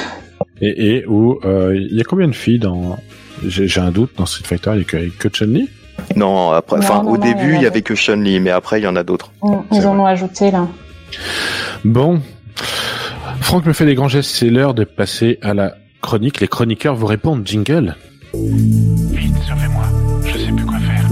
[0.60, 2.98] Et, et où euh, il y a combien de filles dans
[3.46, 5.68] j'ai j'ai un doute dans Street Fighter, il y a que, que Chun-Li?
[6.16, 8.80] Non, après, Non, enfin non, au non, début il y avait que Chun-Li, mais après
[8.80, 9.30] il y en a d'autres.
[9.70, 10.66] C'est ils en ont ajouté là
[11.84, 12.20] Bon,
[13.40, 16.40] Franck me fait des grands gestes, c'est l'heure de passer à la chronique.
[16.40, 17.96] Les chroniqueurs vous répondent, jingle.
[18.34, 19.84] Vite, sauvez-moi.
[20.26, 21.08] Je sais plus quoi faire.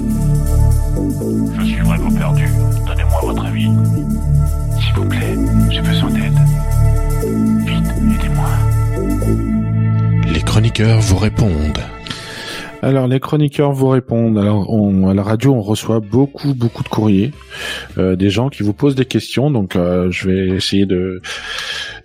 [1.59, 2.47] Je suis vraiment perdu.
[2.87, 3.71] Donnez-moi votre avis.
[4.81, 5.35] S'il vous plaît,
[5.71, 6.39] j'ai besoin d'aide.
[7.67, 8.49] Vite, aidez-moi.
[10.33, 11.81] Les chroniqueurs vous répondent.
[12.87, 14.39] Alors, les chroniqueurs vous répondent.
[14.39, 17.33] Alors, on- à la radio, on reçoit beaucoup, beaucoup de courriers,
[17.99, 19.51] euh, des gens qui vous posent des questions.
[19.51, 21.21] Donc, euh, je vais essayer de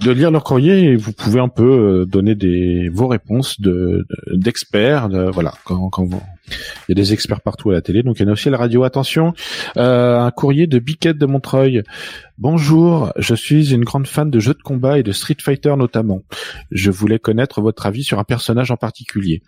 [0.02, 5.08] de lire leur courrier et vous pouvez un peu donner des vos réponses de d'experts.
[5.32, 8.24] voilà, quand, quand vous, il y a des experts partout à la télé, donc il
[8.24, 8.84] y en a aussi à la radio.
[8.84, 9.34] Attention,
[9.78, 11.84] euh, un courrier de Biquette de Montreuil.
[12.38, 16.22] Bonjour, je suis une grande fan de jeux de combat et de Street Fighter notamment.
[16.72, 19.44] Je voulais connaître votre avis sur un personnage en particulier.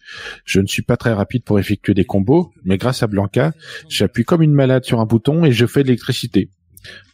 [0.45, 3.51] Je ne suis pas très rapide pour effectuer des combos, mais grâce à Blanca,
[3.89, 6.49] j'appuie comme une malade sur un bouton et je fais de l'électricité.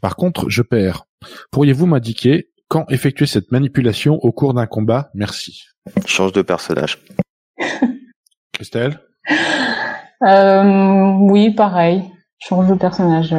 [0.02, 1.06] Par contre, je perds.
[1.52, 5.10] Pourriez-vous m'indiquer quand effectuer cette manipulation au cours d'un combat?
[5.14, 5.64] Merci.
[6.06, 7.00] Change de personnage.
[8.54, 9.00] Christelle?
[10.24, 12.04] Euh, Oui, pareil.
[12.40, 13.36] Change de personnage.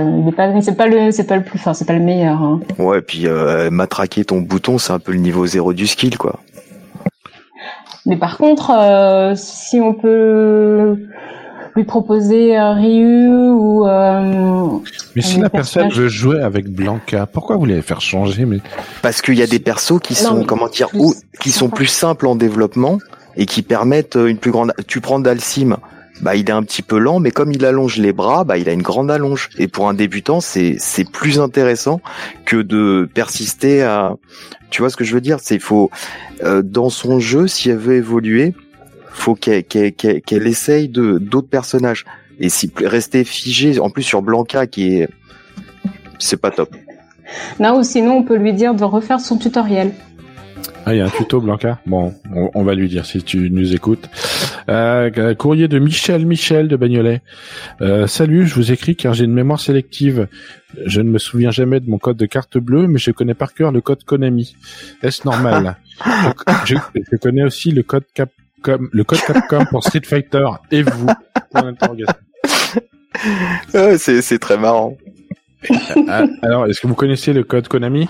[0.61, 2.43] c'est pas le, c'est pas le plus, enfin, c'est pas le meilleur.
[2.43, 2.61] Hein.
[2.79, 6.41] Ouais, puis euh, matraquer ton bouton, c'est un peu le niveau zéro du skill, quoi.
[8.07, 10.97] Mais par contre, euh, si on peut
[11.77, 13.87] lui proposer euh, Ryu ou.
[13.87, 14.79] Euh,
[15.15, 18.59] mais si la personne veut jouer avec Blanca, pourquoi vous voulez faire changer Mais
[19.03, 22.27] parce qu'il y a des persos qui sont, comment dire, ou, qui sont plus simples
[22.27, 22.99] en développement
[23.37, 24.73] et qui permettent une plus grande.
[24.87, 25.77] Tu prends Dalsim,
[26.21, 28.69] bah il est un petit peu lent, mais comme il allonge les bras, bah il
[28.69, 29.49] a une grande allonge.
[29.59, 32.01] Et pour un débutant, c'est c'est plus intéressant
[32.45, 34.17] que de persister à.
[34.71, 35.39] Tu vois ce que je veux dire?
[35.41, 35.91] C'est il faut
[36.45, 38.55] euh, dans son jeu, si elle veut évoluer,
[39.11, 42.05] faut qu'elle qu'elle qu'elle essaye de d'autres personnages.
[42.39, 45.09] Et si rester figé, en plus sur Blanca qui est,
[46.19, 46.75] c'est pas top.
[47.59, 49.93] Non, ou sinon on peut lui dire de refaire son tutoriel.
[50.87, 51.81] Ah, il y a un tuto, Blanca.
[51.87, 52.15] Bon,
[52.55, 54.09] on, va lui dire si tu nous écoutes.
[54.69, 57.23] Euh, courrier de Michel Michel de Bagnolet.
[57.81, 60.29] Euh, salut, je vous écris car j'ai une mémoire sélective.
[60.87, 63.55] Je ne me souviens jamais de mon code de carte bleue, mais je connais par
[63.55, 64.57] cœur le code Konami.
[65.03, 65.77] Est-ce normal
[66.65, 66.77] je,
[67.17, 70.47] connais aussi le code Capcom, le code Capcom pour Street Fighter.
[70.71, 71.09] Et vous?
[73.99, 74.97] C'est très marrant.
[76.09, 78.09] Ah, alors, est-ce que vous connaissez le code Konami?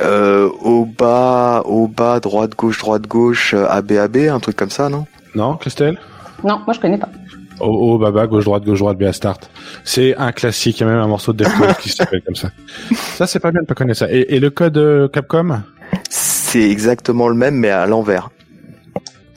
[0.00, 5.06] Euh, Au bas, au bas, droite, gauche, droite, gauche, ABAB, un truc comme ça, non?
[5.34, 5.98] Non, Christelle?
[6.44, 7.08] Non, moi je connais pas.
[7.60, 9.50] Au, haut, bas, bas, gauche, droite, gauche, droite, B start.
[9.84, 12.50] C'est un classique, il y a même un morceau de Deftones qui s'appelle comme ça.
[12.94, 14.06] Ça, c'est pas bien de pas connaître ça.
[14.10, 15.62] Et, le code euh, Capcom?
[16.08, 18.30] C'est exactement le même, mais à l'envers.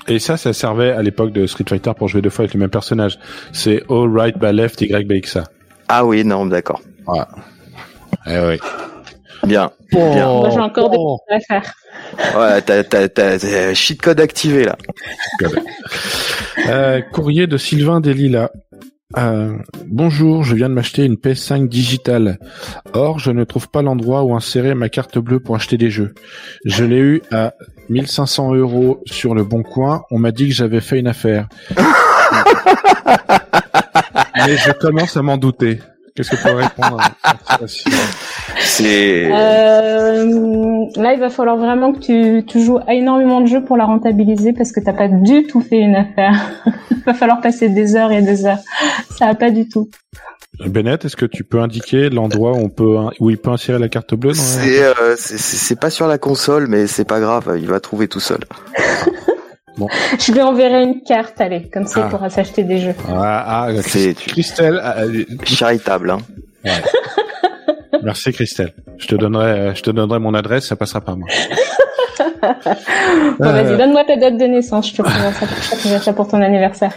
[0.07, 2.59] Et ça, ça servait à l'époque de Street Fighter pour jouer deux fois avec le
[2.59, 3.19] même personnage.
[3.51, 5.37] C'est all right, by left, Y, by X.
[5.87, 6.81] Ah oui, non, d'accord.
[7.07, 7.19] Ouais.
[8.27, 8.59] Eh oui.
[9.43, 9.71] Bien.
[9.91, 10.27] bien.
[10.27, 11.73] Moi, j'ai encore des choses à faire.
[12.37, 14.77] Ouais, t'as, t'as, t'as, cheat code activé, là.
[16.67, 18.51] euh, courrier de Sylvain Delila.
[19.17, 22.37] Euh, bonjour, je viens de m'acheter une PS5 digitale.
[22.93, 26.13] Or, je ne trouve pas l'endroit où insérer ma carte bleue pour acheter des jeux.
[26.63, 27.53] Je l'ai eu à
[27.89, 30.03] 1500 euros sur le bon coin.
[30.11, 31.49] On m'a dit que j'avais fait une affaire.
[34.35, 35.79] Mais je commence à m'en douter.
[36.21, 37.59] Qu'est-ce que tu peux répondre à
[38.59, 39.31] C'est.
[39.31, 43.75] Euh, là, il va falloir vraiment que tu, tu joues à énormément de jeux pour
[43.75, 46.35] la rentabiliser parce que t'as pas du tout fait une affaire.
[46.91, 48.59] il va falloir passer des heures et des heures.
[49.17, 49.89] Ça va pas du tout.
[50.63, 53.89] Bennett, est-ce que tu peux indiquer l'endroit où on peut où il peut insérer la
[53.89, 57.79] carte bleue C'est euh, c'est pas sur la console, mais c'est pas grave, il va
[57.79, 58.41] trouver tout seul.
[60.19, 62.09] Je lui enverrai une carte, allez, comme ça il ah.
[62.09, 62.95] pourra s'acheter des jeux.
[63.09, 64.81] Ah, ah c'est Christelle.
[64.83, 66.19] Euh, charitable, hein.
[68.03, 68.73] Merci Christelle.
[68.97, 71.27] Je te donnerai, euh, je te donnerai mon adresse, ça passera par moi.
[73.39, 76.93] bon, vas-y, donne-moi ta date de naissance, je te prends ça, ça pour ton anniversaire.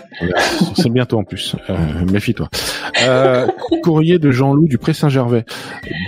[0.74, 1.56] C'est bientôt en plus.
[1.68, 1.76] Euh,
[2.10, 2.48] Méfie-toi.
[3.04, 3.46] Euh,
[3.82, 5.44] courrier de Jean-Loup du Pré-Saint-Gervais.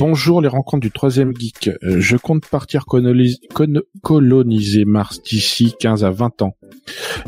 [0.00, 1.68] Bonjour les rencontres du troisième geek.
[1.68, 2.84] Euh, je compte partir
[4.02, 6.56] coloniser Mars d'ici 15 à 20 ans.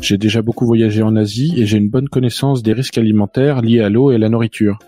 [0.01, 3.81] J'ai déjà beaucoup voyagé en Asie et j'ai une bonne connaissance des risques alimentaires liés
[3.81, 4.79] à l'eau et à la nourriture.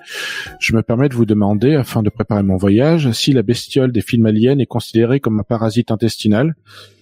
[0.59, 4.01] Je me permets de vous demander, afin de préparer mon voyage, si la bestiole des
[4.01, 6.55] films aliens est considérée comme un parasite intestinal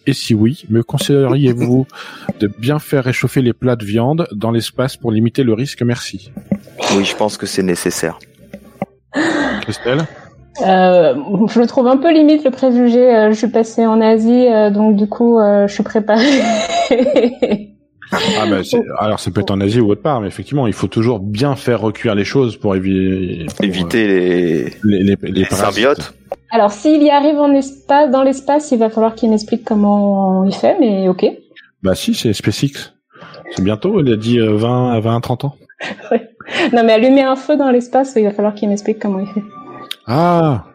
[0.08, 1.86] et si oui, me conseilleriez-vous
[2.40, 5.84] de bien faire réchauffer les plats de viande dans l'espace pour limiter le risque?
[5.84, 6.32] Merci.
[6.96, 8.18] Oui, je pense que c'est nécessaire.
[9.62, 10.08] Christelle?
[10.62, 11.16] Euh,
[11.48, 13.16] je le trouve un peu limite le préjugé.
[13.16, 16.42] Euh, je suis passée en Asie, euh, donc du coup, je suis préparée.
[18.38, 18.58] ah bah
[19.00, 21.56] alors ça peut être en Asie ou autre part, mais effectivement, il faut toujours bien
[21.56, 26.14] faire recuire les choses pour, éviter les, les, les, symbiotes.
[26.52, 30.54] Alors s'il y arrive en espace, dans l'espace, il va falloir qu'il m'explique comment il
[30.54, 31.26] fait, mais ok.
[31.84, 32.94] Bah si, c'est SpaceX.
[33.56, 35.56] C'est bientôt, il a dit 20 à 20 30 ans.
[36.74, 39.44] Non mais allumer un feu dans l'espace, il va falloir qu'il m'explique comment il fait.
[40.12, 40.66] Ah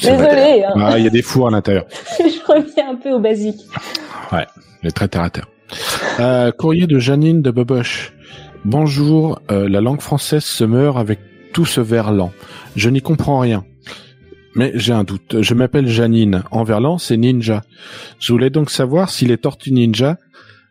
[0.00, 0.64] Désolé.
[0.64, 0.72] Hein.
[0.76, 1.84] Ah, il y a des fours à l'intérieur.
[2.18, 3.60] Je reviens un peu au basique.
[4.32, 4.46] Ouais,
[4.82, 5.46] les très terre à terre.
[6.18, 8.14] Euh, courrier de Janine de Boboche.
[8.64, 11.20] Bonjour, euh, la langue française se meurt avec
[11.52, 12.32] tout ce verlan.
[12.74, 13.64] Je n'y comprends rien.
[14.54, 15.42] Mais j'ai un doute.
[15.42, 16.42] Je m'appelle Janine.
[16.50, 17.62] En verlan, c'est ninja.
[18.18, 20.16] Je voulais donc savoir si les tortues ninja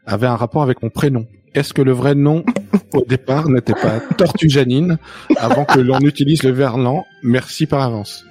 [0.07, 1.27] avaient un rapport avec mon prénom.
[1.53, 2.45] Est-ce que le vrai nom
[2.93, 4.97] au départ n'était pas Tortue Janine
[5.37, 8.25] avant que l'on utilise le verlan Merci par avance.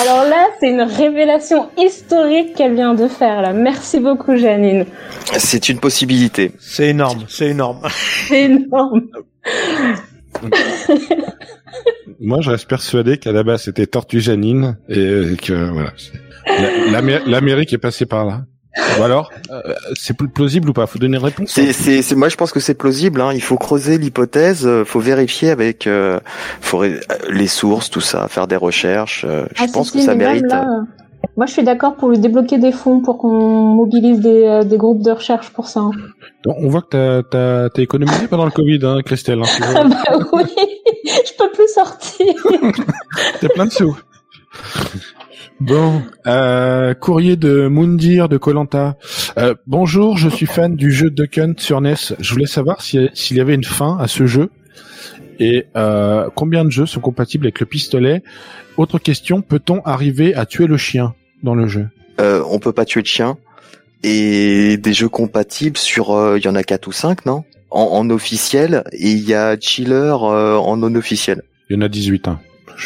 [0.00, 3.52] Alors là, c'est une révélation historique qu'elle vient de faire là.
[3.52, 4.86] Merci beaucoup, Janine.
[5.36, 6.52] C'est une possibilité.
[6.58, 7.80] C'est énorme, c'est énorme.
[8.28, 9.02] C'est énorme.
[12.20, 15.92] Moi, je reste persuadé qu'à la base, c'était Tortue Janine et que voilà.
[16.46, 18.42] La- l'Amé- L'Amérique est passée par là.
[18.98, 19.60] Ou alors, euh,
[19.94, 20.86] c'est plus plausible ou pas?
[20.86, 21.50] Faut donner une réponse.
[21.50, 23.20] C'est, c'est, c'est- moi je pense que c'est plausible.
[23.20, 23.32] Hein.
[23.34, 26.18] Il faut creuser l'hypothèse, euh, faut vérifier avec, euh,
[26.60, 29.24] faut ré- euh, les sources, tout ça, faire des recherches.
[29.28, 30.46] euh, je Ah, pense si, que ça mérite.
[30.48, 30.82] là, euh,
[31.36, 34.76] moi, je suis d'accord pour lui débloquer des fonds pour qu'on mobilise des, euh, des
[34.78, 35.80] groupes de recherche pour ça.
[35.80, 35.90] hein.
[36.44, 39.38] Donc, on voit que t'as, t'as, t'as économisé pendant le Covid, hein, Christelle.
[39.40, 39.72] Hein, tu vois.
[39.76, 40.42] Ah bah oui,
[41.04, 42.26] je peux plus sortir.
[43.40, 43.96] T'as plein de sous.
[45.64, 48.96] Bon, euh, courrier de Moundir de Colanta.
[49.38, 51.94] Euh, bonjour, je suis fan du jeu Duck Hunt sur NES.
[52.18, 54.50] Je voulais savoir si- s'il y avait une fin à ce jeu
[55.38, 58.24] et euh, combien de jeux sont compatibles avec le pistolet.
[58.76, 61.86] Autre question, peut-on arriver à tuer le chien dans le jeu?
[62.20, 63.36] Euh, on peut pas tuer de chien.
[64.02, 67.44] Et des jeux compatibles sur, euh, il y en a quatre ou cinq, non?
[67.70, 71.42] En, en officiel et il y a Chiller euh, en non officiel.
[71.70, 72.26] Il y en a 18.
[72.26, 72.40] Hein.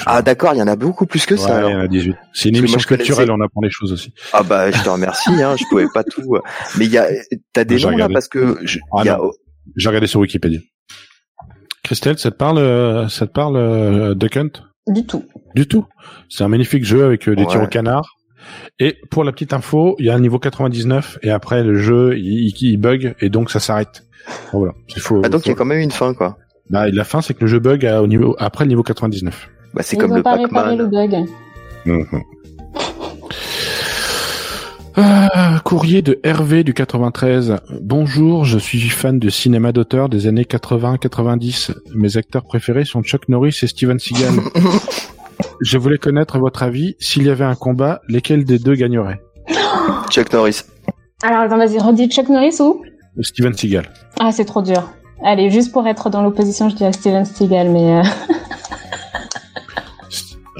[0.06, 1.56] Ah d'accord, il y en a beaucoup plus que Ouais, ça.
[1.58, 1.70] alors.
[1.70, 2.16] il y en a 18.
[2.32, 4.12] C'est une émission culturelle, on apprend les choses aussi.
[4.32, 6.34] Ah bah je te remercie, hein, je pouvais pas tout.
[6.36, 6.40] euh.
[6.78, 7.06] Mais il y a,
[7.52, 9.18] t'as des J'ai noms là parce que je, Ah y a-.
[9.76, 10.60] J'ai regardé sur Wikipédia.
[11.82, 14.50] Christelle, ça te parle, euh, ça te parle euh, Duck Hunt
[14.88, 15.24] Du tout.
[15.54, 15.86] Du tout.
[16.28, 17.48] C'est un magnifique jeu avec euh, des Ouais.
[17.48, 18.16] tirs au canard.
[18.78, 22.16] Et pour la petite info, il y a un niveau 99 et après le jeu
[22.16, 24.04] il, il- il bug et donc ça s'arrête.
[24.52, 24.74] Bon, voilà.
[24.94, 26.38] Il faut, ah, donc il y a quand même une fin quoi.
[26.70, 29.48] bah, la fin c'est que le jeu bug à- au niveau après le niveau 99.
[29.76, 31.26] Bah c'est Ils comme ont le pas réparé le bug.
[34.96, 37.58] Ah, courrier de Hervé du 93.
[37.82, 41.74] Bonjour, je suis fan de cinéma d'auteur des années 80-90.
[41.94, 44.32] Mes acteurs préférés sont Chuck Norris et Steven Seagal.
[45.60, 46.96] je voulais connaître votre avis.
[46.98, 49.20] S'il y avait un combat, lesquels des deux gagnerait?
[50.08, 50.62] Chuck Norris.
[51.22, 52.82] Alors, attends, vas-y, redis Chuck Norris ou?
[53.20, 53.90] Steven Seagal.
[54.18, 54.90] Ah, c'est trop dur.
[55.22, 57.98] Allez, juste pour être dans l'opposition, je dirais Steven Seagal, mais...
[57.98, 58.02] euh,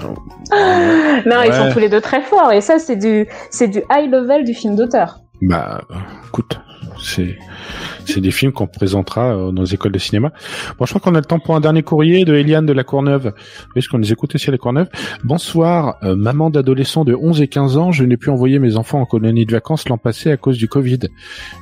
[0.03, 4.11] non, ils sont tous les deux très forts, et ça, c'est du, c'est du high
[4.11, 5.21] level du film d'auteur.
[5.43, 5.83] Bah,
[6.29, 6.61] écoute,
[7.07, 10.33] c'est des films qu'on présentera euh, dans les écoles de cinéma.
[10.79, 12.85] Bon, je crois qu'on a le temps pour un dernier courrier de Eliane de la
[12.85, 13.33] Courneuve.
[13.75, 14.89] Est-ce qu'on les écoute aussi à la Courneuve
[15.25, 19.01] Bonsoir, euh, maman d'adolescents de 11 et 15 ans, je n'ai pu envoyer mes enfants
[19.01, 21.01] en colonie de vacances l'an passé à cause du Covid.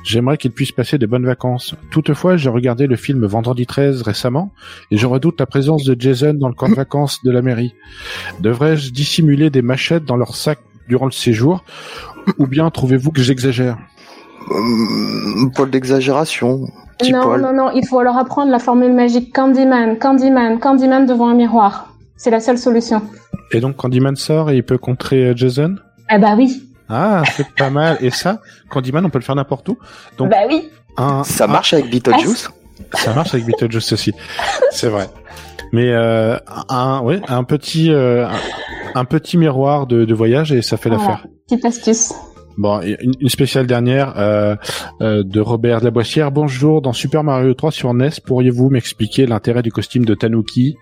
[0.03, 1.75] J'aimerais qu'ils puissent passer de bonnes vacances.
[1.91, 4.51] Toutefois, j'ai regardé le film Vendredi 13 récemment
[4.91, 7.73] et je redoute la présence de Jason dans le camp de vacances de la mairie.
[8.39, 11.63] Devrais-je dissimuler des machettes dans leur sac durant le séjour
[12.37, 13.77] ou bien trouvez-vous que j'exagère?
[14.49, 16.67] Hum, Paul d'exagération.
[17.11, 21.33] Non, non, non, il faut leur apprendre la formule magique Candyman, Candyman, Candyman devant un
[21.35, 21.93] miroir.
[22.15, 23.01] C'est la seule solution.
[23.51, 25.75] Et donc Candyman sort et il peut contrer euh, Jason?
[26.07, 27.97] Ah bah oui, Ah, c'est pas mal.
[28.01, 28.39] Et ça,
[28.69, 29.77] Candyman, on peut le faire n'importe où.
[30.17, 30.69] Donc bah oui.
[30.97, 32.49] un, Ça un- marche avec Beetlejuice?
[32.93, 34.13] Ça marche avec Beetlejuice aussi.
[34.71, 35.07] C'est vrai.
[35.73, 36.37] Mais euh,
[36.69, 38.31] un, ouais, un petit, euh, un,
[39.01, 41.03] un petit miroir de, de voyage et ça fait Voilà.
[41.03, 41.27] l'affaire.
[41.47, 42.13] Petite astuce.
[42.57, 44.55] Bon, une, une spéciale dernière euh,
[45.01, 46.31] euh, de Robert Laboissière.
[46.31, 50.77] Bonjour, dans Super Mario 3 sur NES, pourriez-vous m'expliquer l'intérêt du costume de Tanuki?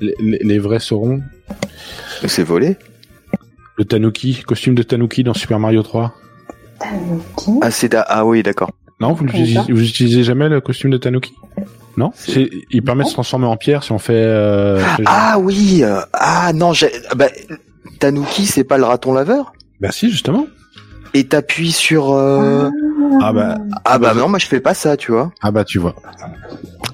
[0.00, 1.20] Les, les- les vrais sauront.
[2.26, 2.76] C'est volé
[3.76, 6.12] Le Tanuki, costume de Tanuki dans Super Mario 3.
[6.80, 7.58] Tanuki.
[7.62, 8.70] Ah, c'est da- ah oui, d'accord.
[9.00, 9.72] Non, vous Je connais l'utilisez, pas.
[9.72, 11.32] vous utilisez jamais le costume de Tanuki?
[11.96, 12.10] Non?
[12.14, 14.12] C'est- il permet de se transformer en pierre si on fait.
[14.16, 14.82] Euh.
[15.06, 17.28] Ah oui, euh, ah non, j'ai, bah,
[18.00, 19.52] Tanuki, c'est pas le raton laveur?
[19.80, 20.46] Bah si, justement.
[21.14, 22.12] Et t'appuies sur.
[22.12, 22.68] euh,
[23.20, 25.30] Ah bah, Ah bah non, moi je fais pas ça, tu vois.
[25.42, 25.94] ah bah tu vois.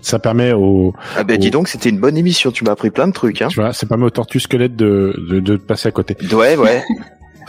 [0.02, 2.50] Ça permet au, Ah bah dis donc, c'était une bonne émission.
[2.50, 3.48] Tu m'as appris plein de trucs, hein.
[3.48, 6.16] tu vois, ça permet au tortue squelette de, de, de passer à côté.
[6.34, 6.84] Ouais, ouais.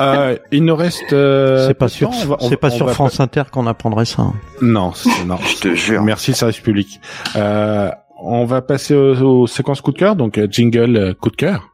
[0.01, 1.11] Euh, il nous reste.
[1.11, 4.21] euh, c'est pas sur, c'est pas on sur France Inter qu'on apprendrait ça.
[4.21, 4.33] hein.
[4.61, 5.35] Non, c'est- non.
[5.45, 6.01] Je te jure.
[6.03, 7.01] Merci service public.
[7.35, 7.89] Euh,
[8.23, 11.71] on va passer aux, aux séquences coup de cœur, donc jingle coup de cœur.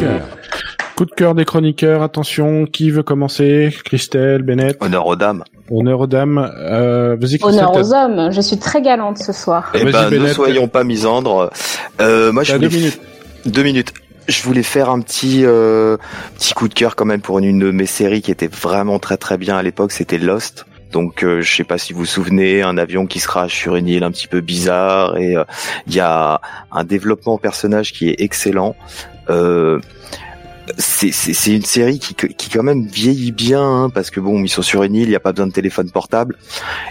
[0.00, 0.20] De cœur.
[0.96, 2.02] Coup de cœur des chroniqueurs.
[2.02, 3.72] Attention, qui veut commencer?
[3.84, 5.44] Christelle, Bennett, Honneur aux dames.
[5.70, 6.50] honneur aux dames.
[6.56, 7.16] Euh.
[7.42, 9.70] Honneur aux hommes, je suis très galante ce soir.
[9.74, 10.32] Eh Vas-y, ben, ne Bennett.
[10.34, 11.50] soyons pas misandres.
[12.00, 13.00] Euh, moi, je T'as voulais deux minutes.
[13.46, 13.92] Deux minutes.
[14.26, 15.96] Je voulais faire un petit euh,
[16.36, 18.98] petit coup de cœur quand même pour une, une de mes séries qui était vraiment
[18.98, 19.92] très très bien à l'époque.
[19.92, 20.66] C'était Lost.
[20.92, 23.88] Donc je sais pas si vous vous souvenez, un avion qui se crache sur une
[23.88, 25.36] île un petit peu bizarre et
[25.86, 26.40] il y a
[26.72, 28.74] un développement personnage qui est excellent.
[29.30, 29.80] Euh,
[30.76, 34.62] c'est une série qui, qui quand même vieillit bien hein, parce que bon ils sont
[34.62, 36.36] sur une île, il n'y a pas besoin de téléphone portable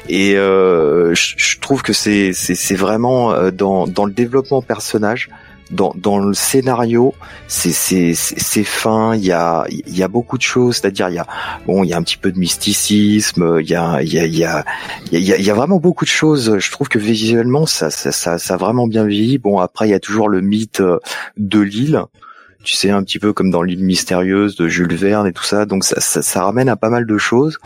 [0.10, 2.32] et euh, je, trouve que c'est
[2.76, 5.30] vraiment euh, dans dans le développement personnage,
[5.72, 7.14] dans dans le scénario,
[7.48, 7.84] c'est
[8.64, 11.28] fin, il y a y a beaucoup de choses, c'est-à-dire il y a
[11.66, 14.44] bon il y a un petit peu de mysticisme, il y a y a y
[14.44, 14.66] a
[15.12, 16.58] il y y a vraiment beaucoup de choses.
[16.58, 19.38] Je trouve que visuellement ça ça ça, ça a vraiment bien vieilli.
[19.38, 21.00] Bon après il y a toujours le mythe euh,
[21.38, 22.02] de l'île
[22.64, 25.66] tu sais, un petit peu comme dans l'île mystérieuse de Jules Verne et tout ça.
[25.66, 27.58] Donc ça, ça, ramène à pas mal de choses.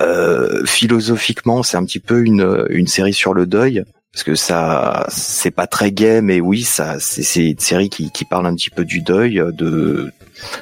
[0.00, 3.84] Euh, philosophiquement, c'est un petit peu une, une série sur le deuil.
[4.12, 8.26] Parce que ça, c'est pas très gay, mais oui, ça, c'est une série qui, qui
[8.26, 10.12] parle un petit peu du deuil, de,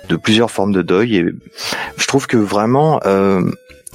[0.09, 1.17] de plusieurs formes de deuil.
[1.17, 1.27] Et
[1.97, 3.43] je trouve que vraiment, euh,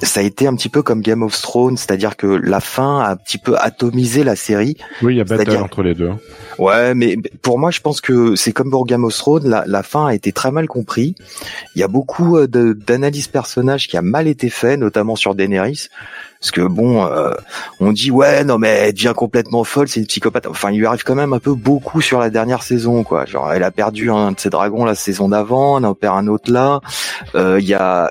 [0.02, 3.12] ça a été un petit peu comme Game of Thrones, c'est-à-dire que la fin a
[3.12, 4.76] un petit peu atomisé la série.
[5.02, 6.10] Oui, il y a bataille entre les deux.
[6.58, 9.06] Ouais, mais pour moi, je pense que c'est comme pour Game
[9.44, 11.14] la, fin a été très mal compris.
[11.74, 15.88] Il y a beaucoup euh, d'analyses personnages qui a mal été fait, notamment sur Daenerys.
[16.40, 17.32] Parce que bon, euh,
[17.80, 20.46] on dit ouais, non mais elle devient complètement folle, c'est une psychopathe.
[20.46, 23.24] Enfin, il lui arrive quand même un peu beaucoup sur la dernière saison, quoi.
[23.24, 26.26] Genre, elle a perdu un de ses dragons la saison d'avant, on en perd un
[26.28, 26.80] autre là.
[27.34, 28.10] Euh, il y a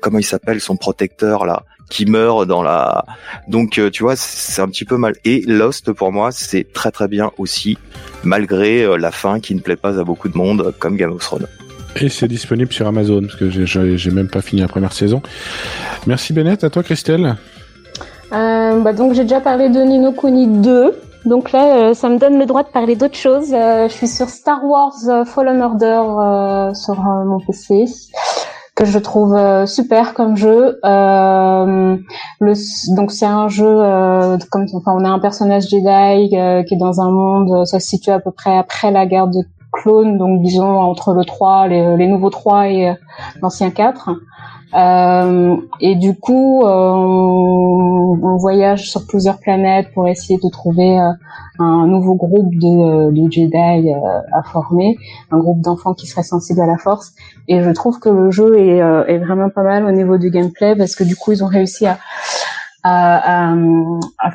[0.00, 1.64] comment il s'appelle son protecteur là?
[1.88, 3.04] Qui meurt dans la.
[3.48, 5.14] Donc euh, tu vois, c'est un petit peu mal.
[5.24, 7.78] Et Lost pour moi, c'est très très bien aussi,
[8.24, 11.20] malgré euh, la fin qui ne plaît pas à beaucoup de monde, comme Game of
[11.20, 11.46] Thrones.
[12.00, 15.22] Et c'est disponible sur Amazon parce que j'ai même pas fini la première saison.
[16.06, 17.36] Merci Bennett, à toi Christelle.
[18.32, 20.92] Euh, bah donc j'ai déjà parlé de Nino Kuni 2.
[21.24, 23.48] Donc là, ça me donne le droit de parler d'autres choses.
[23.50, 24.94] je suis sur Star Wars
[25.26, 27.86] Fallen Order sur mon PC
[28.76, 30.78] que je trouve euh, super comme jeu.
[30.84, 31.96] Euh,
[32.40, 36.78] le, donc c'est un jeu euh, comme enfin on a un personnage Jedi qui est
[36.78, 39.40] dans un monde, ça se situe à peu près après la guerre de
[39.82, 42.94] clones, donc disons entre le 3, les, les nouveaux 3 et
[43.42, 44.10] l'ancien 4.
[44.74, 51.10] Euh, et du coup, euh, on, voyage sur plusieurs planètes pour essayer de trouver euh,
[51.58, 53.92] un nouveau groupe de, de Jedi
[54.32, 54.98] à former,
[55.30, 57.14] un groupe d'enfants qui seraient sensibles à la force.
[57.48, 60.76] Et je trouve que le jeu est, est, vraiment pas mal au niveau du gameplay
[60.76, 61.98] parce que du coup, ils ont réussi à,
[62.82, 63.54] à, à,
[64.18, 64.30] à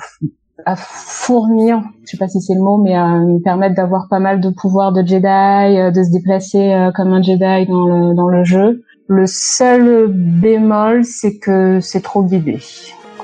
[0.75, 4.41] fournir, je sais pas si c'est le mot, mais à nous permettre d'avoir pas mal
[4.41, 8.83] de pouvoirs de Jedi, de se déplacer comme un Jedi dans le, dans le jeu.
[9.07, 12.59] Le seul bémol, c'est que c'est trop guidé.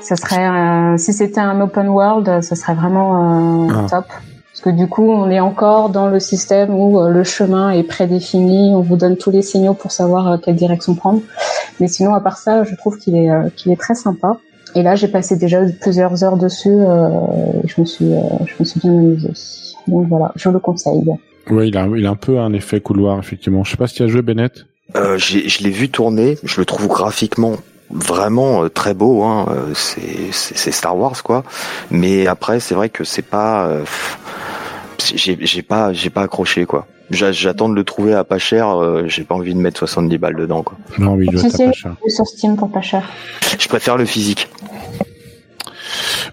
[0.02, 3.86] Ça serait, euh, si c'était un open world, ça serait vraiment euh, ah.
[3.88, 4.04] top.
[4.06, 7.84] Parce que du coup, on est encore dans le système où euh, le chemin est
[7.84, 11.20] prédéfini, on vous donne tous les signaux pour savoir quelle direction prendre.
[11.80, 14.38] Mais sinon, à part ça, je trouve qu'il est, qu'il est très sympa.
[14.74, 16.68] Et là, j'ai passé déjà plusieurs heures dessus.
[16.68, 18.10] et je me suis,
[18.46, 19.30] je me suis bien amusée.
[19.86, 21.02] Donc voilà, je le conseille.
[21.50, 23.64] Oui, il a, il a un peu un effet couloir, effectivement.
[23.64, 24.66] Je sais pas si tu as joué Bennett.
[24.96, 27.56] Euh, je l'ai vu tourner, je le trouve graphiquement
[27.90, 29.46] vraiment euh, très beau, hein.
[29.50, 31.44] Euh, c'est Star Wars quoi.
[31.90, 33.84] Mais après, c'est vrai que c'est pas, euh,
[35.14, 36.86] j'ai pas, j'ai pas accroché quoi.
[37.10, 39.06] J'attends de le trouver à pas cher.
[39.08, 40.76] j'ai pas envie de mettre 70 balles dedans quoi.
[40.98, 41.96] Non, oui, je pas cher.
[42.06, 43.08] sur Steam pour pas cher.
[43.58, 44.50] Je préfère le physique.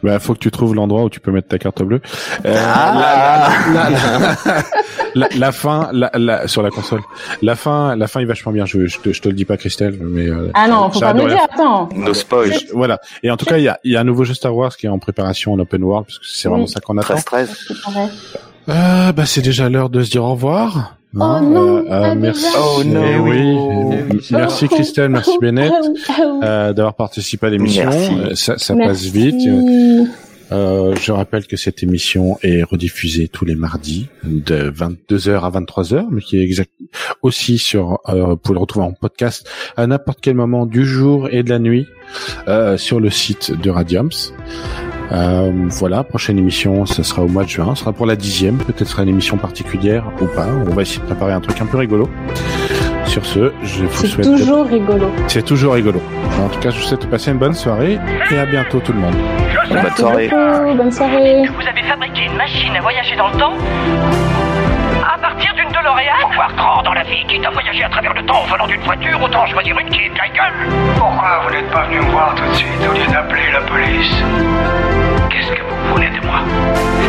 [0.03, 2.01] Bah, faut que tu trouves l'endroit où tu peux mettre ta carte bleue.
[2.45, 3.89] Euh, ah
[5.15, 7.01] la, fin, la, sur la console.
[7.41, 8.65] La fin, la fin est vachement bien.
[8.65, 10.27] Je, je, te, je te le dis pas, Christelle, mais.
[10.27, 11.43] Euh, ah non, faut pas me dire.
[11.51, 11.89] Attends.
[11.95, 12.51] No spoil.
[12.73, 12.99] Voilà.
[13.23, 14.85] Et en tout cas, il y a, y a un nouveau jeu Star Wars qui
[14.85, 17.15] est en préparation en open world, parce que c'est vraiment ça qu'on attend.
[17.15, 17.67] 13
[18.67, 20.95] Euh, bah, c'est déjà l'heure de se dire au revoir.
[21.15, 22.45] Oh non, euh, euh merci.
[22.57, 23.03] Oh non.
[23.05, 25.71] Eh oui, merci Christelle, merci Bennett
[26.43, 27.89] euh, d'avoir participé à l'émission.
[28.35, 29.41] Ça, ça passe vite.
[30.51, 36.07] Euh, je rappelle que cette émission est rediffusée tous les mardis de 22h à 23h,
[36.11, 36.71] mais qui est exact
[37.21, 41.43] aussi sur, euh, pour le retrouver en podcast à n'importe quel moment du jour et
[41.43, 41.87] de la nuit
[42.47, 44.11] euh, sur le site de Radiums.
[45.11, 48.57] Euh, voilà, prochaine émission, ce sera au mois de juin, ce sera pour la dixième,
[48.57, 50.47] peut-être sera une émission particulière ou pas.
[50.67, 52.09] On va essayer de préparer un truc un peu rigolo.
[53.05, 54.25] Sur ce, je vous souhaite.
[54.25, 55.11] C'est toujours rigolo.
[55.27, 56.01] C'est toujours rigolo.
[56.43, 57.99] En tout cas, je vous souhaite de passer une bonne soirée
[58.31, 59.15] et à bientôt tout le monde.
[59.69, 60.29] bonne soirée.
[60.75, 61.43] bonne soirée.
[61.47, 63.53] Vous avez fabriqué une machine à voyager dans le temps?
[65.05, 66.19] À partir d'une DeLorean.
[66.21, 68.67] Pour voir grand dans la vie, quitte à voyager à travers le temps en volant
[68.67, 70.69] d'une voiture, autant choisir une qui est de la gueule.
[70.97, 74.23] Pourquoi vous n'êtes pas venu me voir tout de suite au lieu d'appeler la police?
[75.29, 76.39] Qu'est-ce que vous voulez de moi?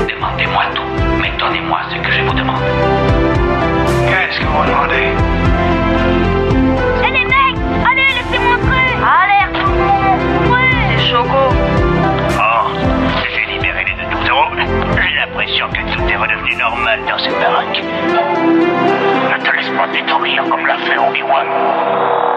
[0.09, 2.63] Demandez-moi tout, mais donnez-moi ce que je vous demande.
[4.09, 5.36] Qu'est-ce que vous demandez?
[15.45, 17.83] Tout est redevenu normal dans cette baraque.
[17.83, 22.36] Ne te laisse pas détruire comme l'a fait Obi-Wan.